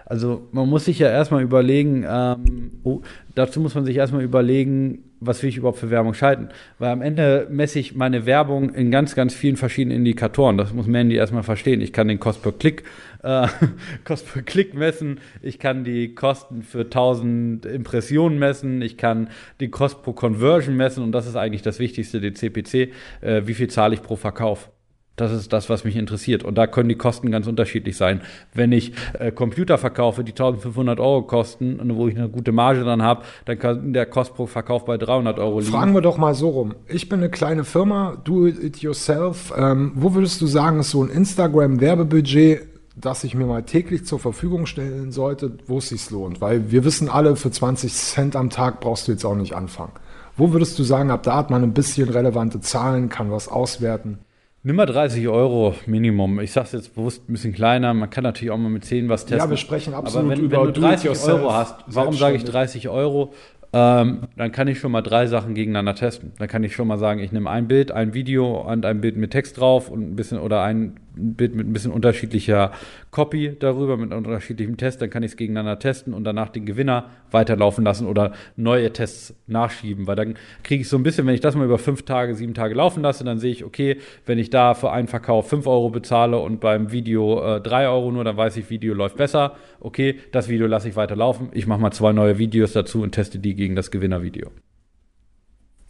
[0.05, 3.01] Also man muss sich ja erstmal überlegen, ähm, oh,
[3.33, 6.49] dazu muss man sich erstmal überlegen, was will ich überhaupt für Werbung schalten.
[6.77, 10.57] Weil am Ende messe ich meine Werbung in ganz, ganz vielen verschiedenen Indikatoren.
[10.57, 11.81] Das muss Mandy erstmal verstehen.
[11.81, 12.83] Ich kann den Cost per Klick,
[13.23, 13.47] äh,
[14.03, 15.19] Cost per Klick messen.
[15.41, 18.83] Ich kann die Kosten für 1000 Impressionen messen.
[18.83, 19.29] Ich kann
[19.59, 21.03] den Cost pro Conversion messen.
[21.03, 22.91] Und das ist eigentlich das Wichtigste, den CPC.
[23.21, 24.69] Äh, wie viel zahle ich pro Verkauf?
[25.15, 26.43] Das ist das, was mich interessiert.
[26.43, 28.21] Und da können die Kosten ganz unterschiedlich sein.
[28.53, 32.81] Wenn ich äh, Computer verkaufe, die 1500 Euro kosten und wo ich eine gute Marge
[32.81, 35.71] dran habe, dann kann der Kost pro Verkauf bei 300 Euro liegen.
[35.71, 36.75] Fragen wir doch mal so rum.
[36.87, 39.53] Ich bin eine kleine Firma, do it yourself.
[39.57, 44.19] Ähm, wo würdest du sagen, ist so ein Instagram-Werbebudget das ich mir mal täglich zur
[44.19, 46.39] Verfügung stellen sollte, wo es sich lohnt.
[46.39, 49.91] Weil wir wissen alle, für 20 Cent am Tag brauchst du jetzt auch nicht anfangen.
[50.37, 54.19] Wo würdest du sagen, ab da hat man ein bisschen relevante Zahlen, kann was auswerten?
[54.67, 56.39] Nimm mal 30 Euro Minimum.
[56.39, 57.93] Ich sage es jetzt bewusst ein bisschen kleiner.
[57.93, 59.37] Man kann natürlich auch mal mit 10 was testen.
[59.37, 62.37] Ja, wir sprechen absolut Aber wenn, über wenn du 30 Do-it-yourself, Euro hast, warum sage
[62.37, 62.81] ich selbstständig.
[62.81, 63.33] 30 Euro?
[63.73, 66.31] Ähm, dann kann ich schon mal drei Sachen gegeneinander testen.
[66.39, 69.17] Dann kann ich schon mal sagen, ich nehme ein Bild, ein Video und ein Bild
[69.17, 72.71] mit Text drauf und ein bisschen oder ein Bild mit ein bisschen unterschiedlicher
[73.11, 75.01] Copy darüber, mit unterschiedlichem Test.
[75.01, 79.33] Dann kann ich es gegeneinander testen und danach den Gewinner weiterlaufen lassen oder neue Tests
[79.47, 80.07] nachschieben.
[80.07, 82.53] Weil dann kriege ich so ein bisschen, wenn ich das mal über fünf Tage, sieben
[82.53, 85.89] Tage laufen lasse, dann sehe ich, okay, wenn ich da für einen Verkauf 5 Euro
[85.89, 89.55] bezahle und beim Video äh, 3 Euro nur, dann weiß ich, Video läuft besser.
[89.79, 91.49] Okay, das Video lasse ich weiter laufen.
[91.53, 94.51] Ich mache mal zwei neue Videos dazu und teste die gegen das Gewinnervideo.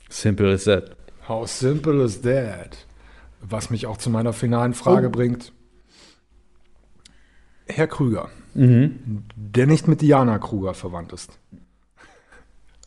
[0.10, 0.96] Simple as that.
[1.28, 2.86] How simple is that?
[3.42, 5.12] Was mich auch zu meiner finalen Frage Oh.
[5.12, 5.52] bringt.
[7.68, 11.40] Herr Krüger, der nicht mit Diana Krüger verwandt ist.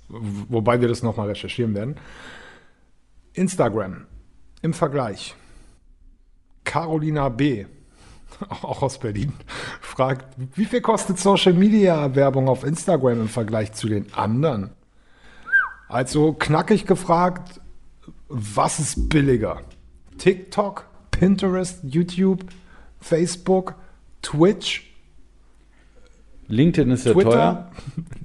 [0.09, 1.97] Wobei wir das nochmal recherchieren werden.
[3.35, 4.07] Instagram
[4.63, 5.35] im Vergleich.
[6.65, 7.67] Carolina B.,
[8.49, 9.33] auch aus Berlin,
[9.81, 14.71] fragt, wie viel kostet Social Media Werbung auf Instagram im Vergleich zu den anderen?
[15.89, 17.61] Also knackig gefragt,
[18.29, 19.63] was ist billiger?
[20.19, 22.45] TikTok, Pinterest, YouTube,
[23.01, 23.75] Facebook,
[24.23, 24.85] Twitch,
[26.49, 27.71] LinkedIn ist sehr Twitter, teuer.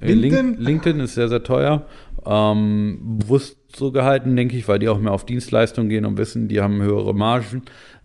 [0.00, 0.56] Link- LinkedIn?
[0.58, 1.86] LinkedIn ist sehr, sehr teuer.
[2.24, 6.48] Ähm, bewusst so gehalten, denke ich, weil die auch mehr auf Dienstleistungen gehen und wissen,
[6.48, 7.62] die haben höhere Margen.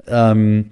[0.07, 0.71] Ähm,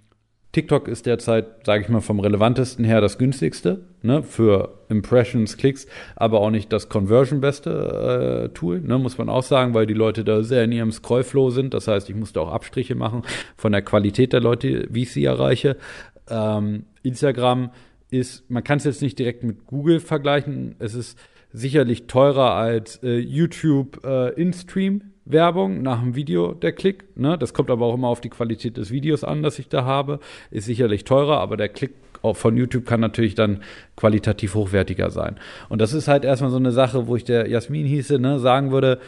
[0.57, 5.85] TikTok ist derzeit, sage ich mal, vom relevantesten her das günstigste ne, für Impressions, Klicks,
[6.15, 10.23] aber auch nicht das Conversion-beste äh, Tool, ne, muss man auch sagen, weil die Leute
[10.23, 11.75] da sehr in ihrem Scrollflow sind.
[11.75, 13.21] Das heißt, ich musste auch Abstriche machen
[13.55, 15.77] von der Qualität der Leute, wie ich sie erreiche.
[16.27, 17.69] Ähm, Instagram
[18.09, 20.73] ist, man kann es jetzt nicht direkt mit Google vergleichen.
[20.79, 21.19] Es ist
[21.53, 25.03] sicherlich teurer als äh, YouTube äh, In-Stream.
[25.29, 27.17] Werbung nach dem Video der Klick.
[27.17, 27.37] Ne?
[27.37, 30.19] Das kommt aber auch immer auf die Qualität des Videos an, das ich da habe.
[30.51, 31.93] Ist sicherlich teurer, aber der Klick
[32.33, 33.61] von YouTube kann natürlich dann
[33.95, 35.37] qualitativ hochwertiger sein.
[35.69, 38.71] Und das ist halt erstmal so eine Sache, wo ich der Jasmin hieße, ne, sagen
[38.71, 38.99] würde,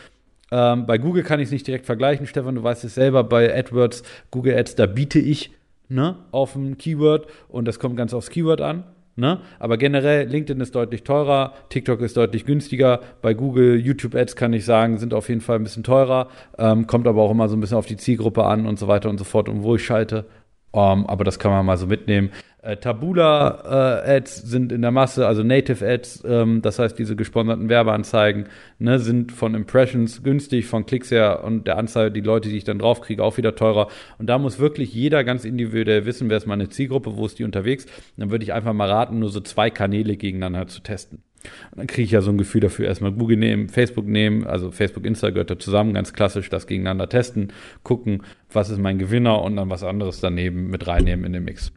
[0.52, 3.56] ähm, bei Google kann ich es nicht direkt vergleichen, Stefan, du weißt es selber, bei
[3.56, 5.52] AdWords, Google Ads, da biete ich
[5.90, 8.84] ne, auf ein Keyword und das kommt ganz aufs Keyword an.
[9.20, 9.42] Ne?
[9.60, 13.02] Aber generell, LinkedIn ist deutlich teurer, TikTok ist deutlich günstiger.
[13.22, 16.30] Bei Google, YouTube Ads kann ich sagen, sind auf jeden Fall ein bisschen teurer.
[16.58, 19.10] Ähm, kommt aber auch immer so ein bisschen auf die Zielgruppe an und so weiter
[19.10, 20.26] und so fort und wo ich schalte.
[20.72, 22.30] Um, aber das kann man mal so mitnehmen.
[22.62, 28.48] Äh, Tabula-Ads sind in der Masse, also Native Ads, ähm, das heißt diese gesponserten Werbeanzeigen,
[28.80, 32.66] ne, sind von Impressions günstig, von Klicks her und der Anzahl, die Leute, die ich
[32.66, 33.88] dann draufkriege, auch wieder teurer.
[34.18, 37.46] Und da muss wirklich jeder ganz individuell wissen, wer ist meine Zielgruppe, wo ist die
[37.46, 37.86] unterwegs.
[38.18, 41.24] dann würde ich einfach mal raten, nur so zwei Kanäle gegeneinander zu testen.
[41.72, 44.72] Und dann kriege ich ja so ein Gefühl dafür, erstmal Google nehmen, Facebook nehmen, also
[44.72, 47.54] Facebook, Insta gehört da zusammen, ganz klassisch, das gegeneinander testen,
[47.84, 51.72] gucken, was ist mein Gewinner und dann was anderes daneben mit reinnehmen in den Mix.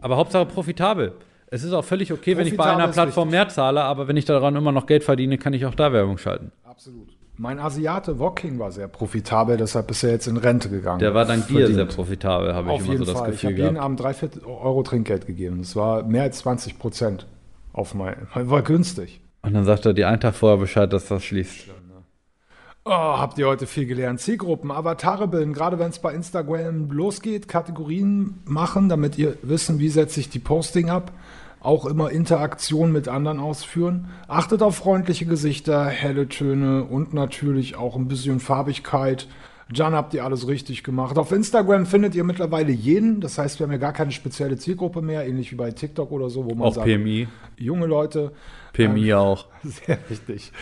[0.00, 1.12] Aber Hauptsache profitabel.
[1.52, 4.24] Es ist auch völlig okay, wenn ich bei einer Plattform mehr zahle, aber wenn ich
[4.24, 6.52] daran immer noch Geld verdiene, kann ich auch da Werbung schalten.
[6.64, 7.08] Absolut.
[7.36, 10.98] Mein Asiate Woking war sehr profitabel, deshalb ist er jetzt in Rente gegangen.
[11.00, 13.30] Der war dank dir sehr profitabel, habe ich immer so das Fall.
[13.32, 13.76] Ich Gefühl habe jeden.
[13.78, 15.58] Abend drei Viertel Euro Trinkgeld gegeben.
[15.58, 17.26] Das war mehr als 20 Prozent
[17.72, 18.14] auf mein.
[18.34, 19.20] War günstig.
[19.42, 21.68] Und dann sagt er dir einen Tag vorher Bescheid, dass das schließt.
[22.86, 24.20] Oh, habt ihr heute viel gelernt.
[24.20, 29.90] Zielgruppen, Avatare bilden, gerade wenn es bei Instagram losgeht, Kategorien machen, damit ihr wissen, wie
[29.90, 31.12] setze ich die Posting ab.
[31.60, 34.08] Auch immer Interaktion mit anderen ausführen.
[34.28, 39.28] Achtet auf freundliche Gesichter, helle Töne und natürlich auch ein bisschen Farbigkeit.
[39.72, 41.16] Jan, habt ihr alles richtig gemacht.
[41.16, 43.20] Auf Instagram findet ihr mittlerweile jeden.
[43.20, 46.28] Das heißt, wir haben ja gar keine spezielle Zielgruppe mehr, ähnlich wie bei TikTok oder
[46.28, 47.28] so, wo man Auch sagt, PMI.
[47.56, 48.32] junge Leute.
[48.72, 49.46] PMI auch.
[49.62, 50.52] Sehr wichtig.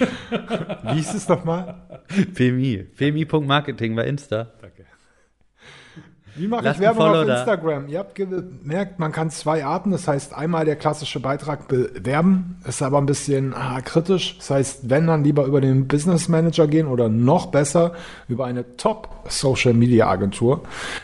[0.82, 1.76] wie hieß es nochmal?
[2.34, 2.86] PMI.
[2.96, 4.52] PMI.marketing bei Insta.
[6.38, 7.38] Wie mache ich Werbung auf Follow da.
[7.38, 7.88] Instagram?
[7.88, 9.90] Ihr habt gemerkt, man kann zwei Arten.
[9.90, 14.38] Das heißt, einmal der klassische Beitrag bewerben, ist aber ein bisschen ah, kritisch.
[14.38, 17.92] Das heißt, wenn dann lieber über den Business Manager gehen oder noch besser
[18.28, 20.62] über eine Top Social Media Agentur.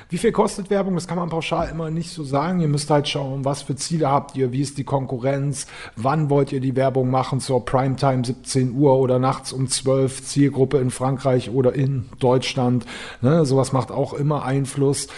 [0.08, 0.94] Wie viel kostet Werbung?
[0.94, 2.60] Das kann man pauschal immer nicht so sagen.
[2.60, 5.66] Ihr müsst halt schauen, was für Ziele habt ihr, wie ist die Konkurrenz,
[5.96, 10.78] wann wollt ihr die Werbung machen zur Primetime 17 Uhr oder nachts um 12 Zielgruppe
[10.78, 12.86] in Frankreich oder in Deutschland.
[13.22, 15.08] Ne, sowas macht auch immer Einfluss.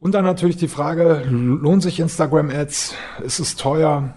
[0.00, 2.94] Und dann natürlich die Frage, lohnt sich Instagram-Ads?
[3.24, 4.14] Ist es teuer?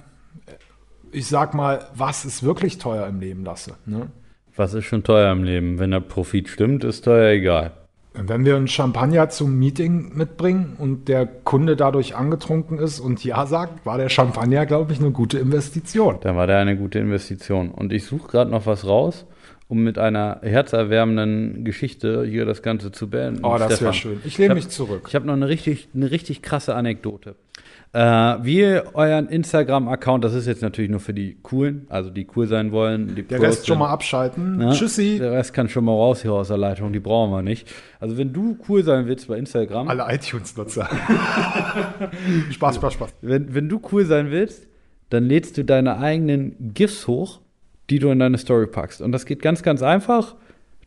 [1.12, 3.74] Ich sag mal, was ist wirklich teuer im Leben lasse?
[3.86, 4.12] Ne?
[4.56, 5.80] Was ist schon teuer im Leben?
[5.80, 7.72] Wenn der Profit stimmt, ist teuer egal.
[8.14, 13.46] Wenn wir einen Champagner zum Meeting mitbringen und der Kunde dadurch angetrunken ist und ja
[13.46, 16.18] sagt, war der Champagner, glaube ich, eine gute Investition.
[16.22, 17.72] Dann war der eine gute Investition.
[17.72, 19.26] Und ich suche gerade noch was raus,
[19.70, 23.46] um mit einer herzerwärmenden Geschichte hier das Ganze zu beenden.
[23.46, 24.20] Oh, das wäre schön.
[24.26, 25.06] Ich lehne mich zurück.
[25.08, 27.36] Ich habe noch eine richtig, eine richtig krasse Anekdote.
[27.94, 28.64] Äh, wie
[28.94, 33.16] euren Instagram-Account, das ist jetzt natürlich nur für die Coolen, also die cool sein wollen.
[33.16, 34.62] Der Pros Rest schon mal abschalten.
[34.62, 35.18] Ja, Tschüssi.
[35.20, 37.70] Der Rest kann schon mal raus hier aus der Leitung, die brauchen wir nicht.
[38.00, 40.88] Also wenn du cool sein willst bei Instagram, Alle iTunes-Nutzer.
[42.52, 43.14] Spaß, Spaß, Spaß.
[43.22, 44.68] wenn, wenn du cool sein willst,
[45.10, 47.42] dann lädst du deine eigenen GIFs hoch,
[47.90, 49.02] die du in deine Story packst.
[49.02, 50.36] Und das geht ganz, ganz einfach.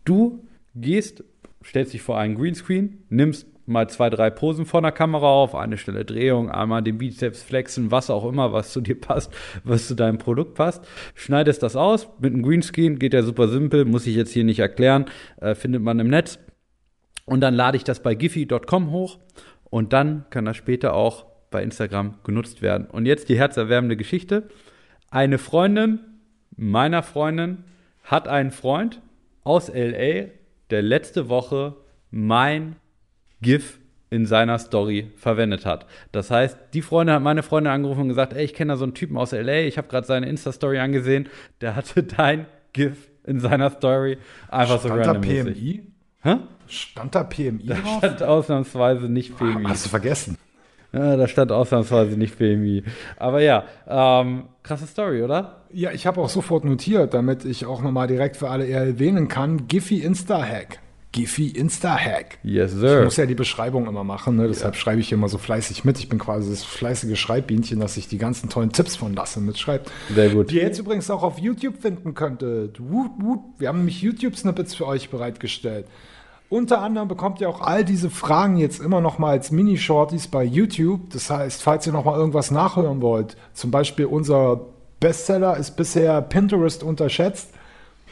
[0.06, 0.42] Du
[0.74, 1.22] gehst,
[1.62, 5.78] stellst dich vor einen Greenscreen, nimmst mal zwei, drei Posen vor der Kamera auf, eine
[5.78, 9.32] schnelle Drehung, einmal den Bizeps flexen, was auch immer, was zu dir passt,
[9.64, 10.86] was zu deinem Produkt passt.
[11.14, 14.58] Schneidest das aus mit einem Greenscreen, geht ja super simpel, muss ich jetzt hier nicht
[14.58, 15.06] erklären,
[15.40, 16.38] äh, findet man im Netz.
[17.26, 19.18] Und dann lade ich das bei giphy.com hoch
[19.64, 22.86] und dann kann das später auch bei Instagram genutzt werden.
[22.86, 24.48] Und jetzt die herzerwärmende Geschichte.
[25.10, 26.00] Eine Freundin
[26.56, 27.64] meiner Freundin
[28.02, 29.00] hat einen Freund
[29.42, 30.26] aus LA,
[30.70, 31.76] der letzte Woche
[32.10, 32.76] mein
[33.44, 33.78] GIF
[34.10, 35.86] in seiner Story verwendet hat.
[36.12, 38.84] Das heißt, die Freundin hat meine Freundin angerufen und gesagt, ey, ich kenne da so
[38.84, 41.28] einen Typen aus LA, ich habe gerade seine Insta-Story angesehen,
[41.60, 44.18] der hatte dein GIF in seiner Story
[44.48, 45.54] einfach so Stand da randommäßig.
[45.58, 45.82] PMI?
[46.22, 46.36] Hä?
[46.66, 47.98] Stand da PMI Da drauf?
[47.98, 49.64] stand ausnahmsweise nicht PMI.
[49.68, 50.38] Hast du vergessen?
[50.92, 52.84] Ja, da stand ausnahmsweise nicht PMI.
[53.16, 55.62] Aber ja, ähm, krasse Story, oder?
[55.72, 59.66] Ja, ich habe auch sofort notiert, damit ich auch nochmal direkt für alle erwähnen kann.
[59.66, 60.78] Giphy Insta-Hack.
[61.14, 62.38] Giphy Insta-Hack.
[62.42, 63.04] Yes, Ich sir.
[63.04, 64.48] muss ja die Beschreibung immer machen, ne?
[64.48, 65.96] deshalb schreibe ich hier immer so fleißig mit.
[66.00, 69.84] Ich bin quasi das fleißige Schreibbienchen, dass ich die ganzen tollen Tipps von Lasse mitschreibe.
[70.12, 70.50] Sehr gut.
[70.50, 72.80] Die ihr jetzt übrigens auch auf YouTube finden könntet.
[72.80, 73.38] Wut, wut.
[73.58, 75.86] Wir haben nämlich YouTube-Snippets für euch bereitgestellt.
[76.48, 80.42] Unter anderem bekommt ihr auch all diese Fragen jetzt immer noch mal als Mini-Shorties bei
[80.42, 81.10] YouTube.
[81.10, 84.60] Das heißt, falls ihr noch mal irgendwas nachhören wollt, zum Beispiel unser
[84.98, 87.50] Bestseller ist bisher Pinterest unterschätzt.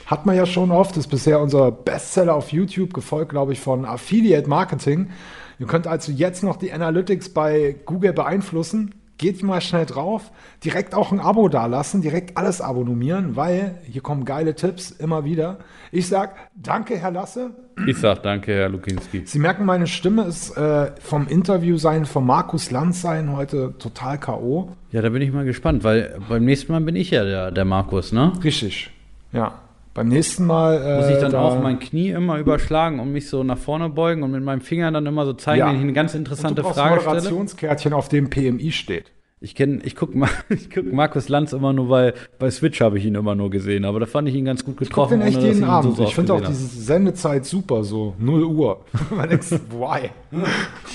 [0.06, 3.84] Hat man ja schon oft, ist bisher unser Bestseller auf YouTube, gefolgt, glaube ich, von
[3.84, 5.10] Affiliate Marketing.
[5.58, 8.94] Ihr könnt also jetzt noch die Analytics bei Google beeinflussen.
[9.18, 10.32] Geht mal schnell drauf,
[10.64, 15.58] direkt auch ein Abo dalassen, direkt alles abonnieren, weil hier kommen geile Tipps immer wieder.
[15.92, 17.50] Ich sag danke, Herr Lasse.
[17.86, 19.22] Ich sag danke, Herr Lukinski.
[19.24, 24.18] Sie merken, meine Stimme ist äh, vom Interview sein, von Markus Lanz sein heute total
[24.18, 24.72] K.O.
[24.90, 27.64] Ja, da bin ich mal gespannt, weil beim nächsten Mal bin ich ja der, der
[27.64, 28.32] Markus, ne?
[28.42, 28.90] Richtig.
[29.32, 29.60] Ja.
[29.94, 30.82] Beim nächsten Mal.
[30.82, 33.88] Äh, Muss ich dann da- auch mein Knie immer überschlagen und mich so nach vorne
[33.90, 35.68] beugen und mit meinem Finger dann immer so zeigen, Ja.
[35.68, 37.14] wenn ich eine ganz Und interessante du brauchst Frage stelle?
[37.16, 39.12] Moderationskärtchen, auf dem PMI steht.
[39.44, 40.16] Ich kenne, ich gucke
[40.50, 43.84] ich guck Markus Lanz immer nur, weil bei Switch habe ich ihn immer nur gesehen,
[43.84, 45.18] aber da fand ich ihn ganz gut Ich getroffen.
[45.18, 45.96] gucke jeden ihn so Abend.
[45.96, 48.84] so ich finde auch diese Sendezeit super, so 0 Uhr.
[49.10, 50.10] Man denkt, why?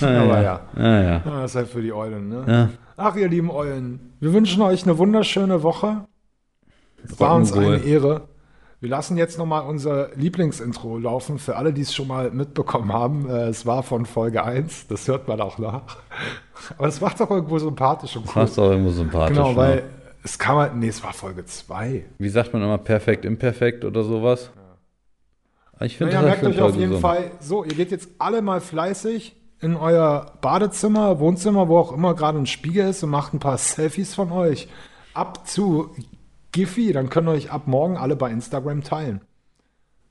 [0.00, 0.06] habe.
[0.22, 0.60] Aber ja.
[0.74, 1.02] Ah, ja.
[1.02, 2.44] Ja, Das ist halt für die Eulen, ne?
[2.48, 2.68] Ja.
[2.96, 6.06] Ach, ihr lieben Eulen, wir wünschen euch eine wunderschöne Woche.
[7.04, 8.22] Es war uns eine Ehre.
[8.80, 13.28] Wir lassen jetzt nochmal unser Lieblingsintro laufen, für alle, die es schon mal mitbekommen haben.
[13.28, 15.82] Äh, Es war von Folge 1, das hört man auch nach.
[16.76, 18.32] Aber es macht doch irgendwo sympathisch und cool.
[18.34, 19.36] Passt auch irgendwo sympathisch.
[19.36, 19.56] Genau, ne?
[19.56, 19.82] weil
[20.22, 22.04] es kann man, nee, es war Folge 2.
[22.18, 24.50] Wie sagt man immer perfekt, imperfekt oder sowas?
[25.80, 27.00] Ich finde Naja, das merkt euch auf jeden.
[27.00, 32.14] Fall, so, ihr geht jetzt alle mal fleißig in euer Badezimmer, Wohnzimmer, wo auch immer
[32.14, 34.68] gerade ein Spiegel ist und macht ein paar Selfies von euch.
[35.14, 35.90] Ab zu
[36.52, 39.20] Giphy, dann können euch ab morgen alle bei Instagram teilen.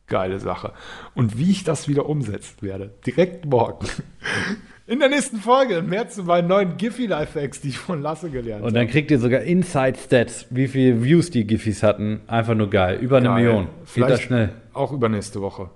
[0.07, 0.71] Geile Sache.
[1.15, 3.87] Und wie ich das wieder umsetzen werde, direkt morgen.
[4.87, 8.73] In der nächsten Folge mehr zu meinen neuen Giphy-Lifehacks, die ich von Lasse gelernt Und
[8.73, 12.21] dann kriegt ihr sogar Inside-Stats, wie viele Views die Giffys hatten.
[12.27, 12.97] Einfach nur geil.
[13.01, 13.35] Über eine Geil.
[13.43, 13.63] Million.
[13.65, 14.53] Geht das Vielleicht schnell.
[14.73, 15.69] auch übernächste Woche.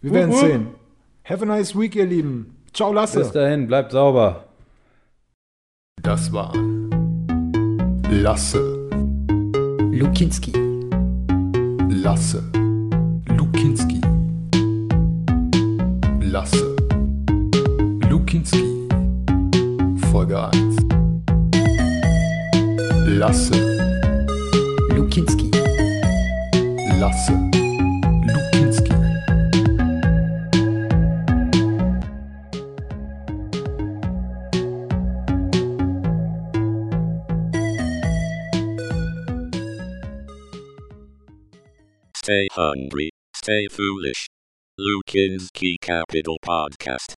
[0.00, 0.48] Wir werden Wupp, wupp.
[0.48, 0.66] sehen.
[1.22, 2.56] Have a nice week, ihr Lieben.
[2.72, 3.20] Ciao, Lasse.
[3.20, 4.44] Bis dahin, bleibt sauber.
[6.02, 6.52] Das war
[8.10, 8.77] Lasse,
[9.98, 10.52] Lukinski.
[11.90, 12.36] Lasse,
[13.36, 14.00] Lukinski,
[16.22, 16.64] Lasse,
[18.08, 18.62] Lukinski,
[20.12, 20.50] Folge 1.
[23.18, 23.50] Lasse,
[24.94, 25.50] Lukinski.
[27.00, 27.57] Lasse,
[42.28, 44.28] Stay hungry, stay foolish.
[44.78, 47.14] Lukin's Key Capital Podcast.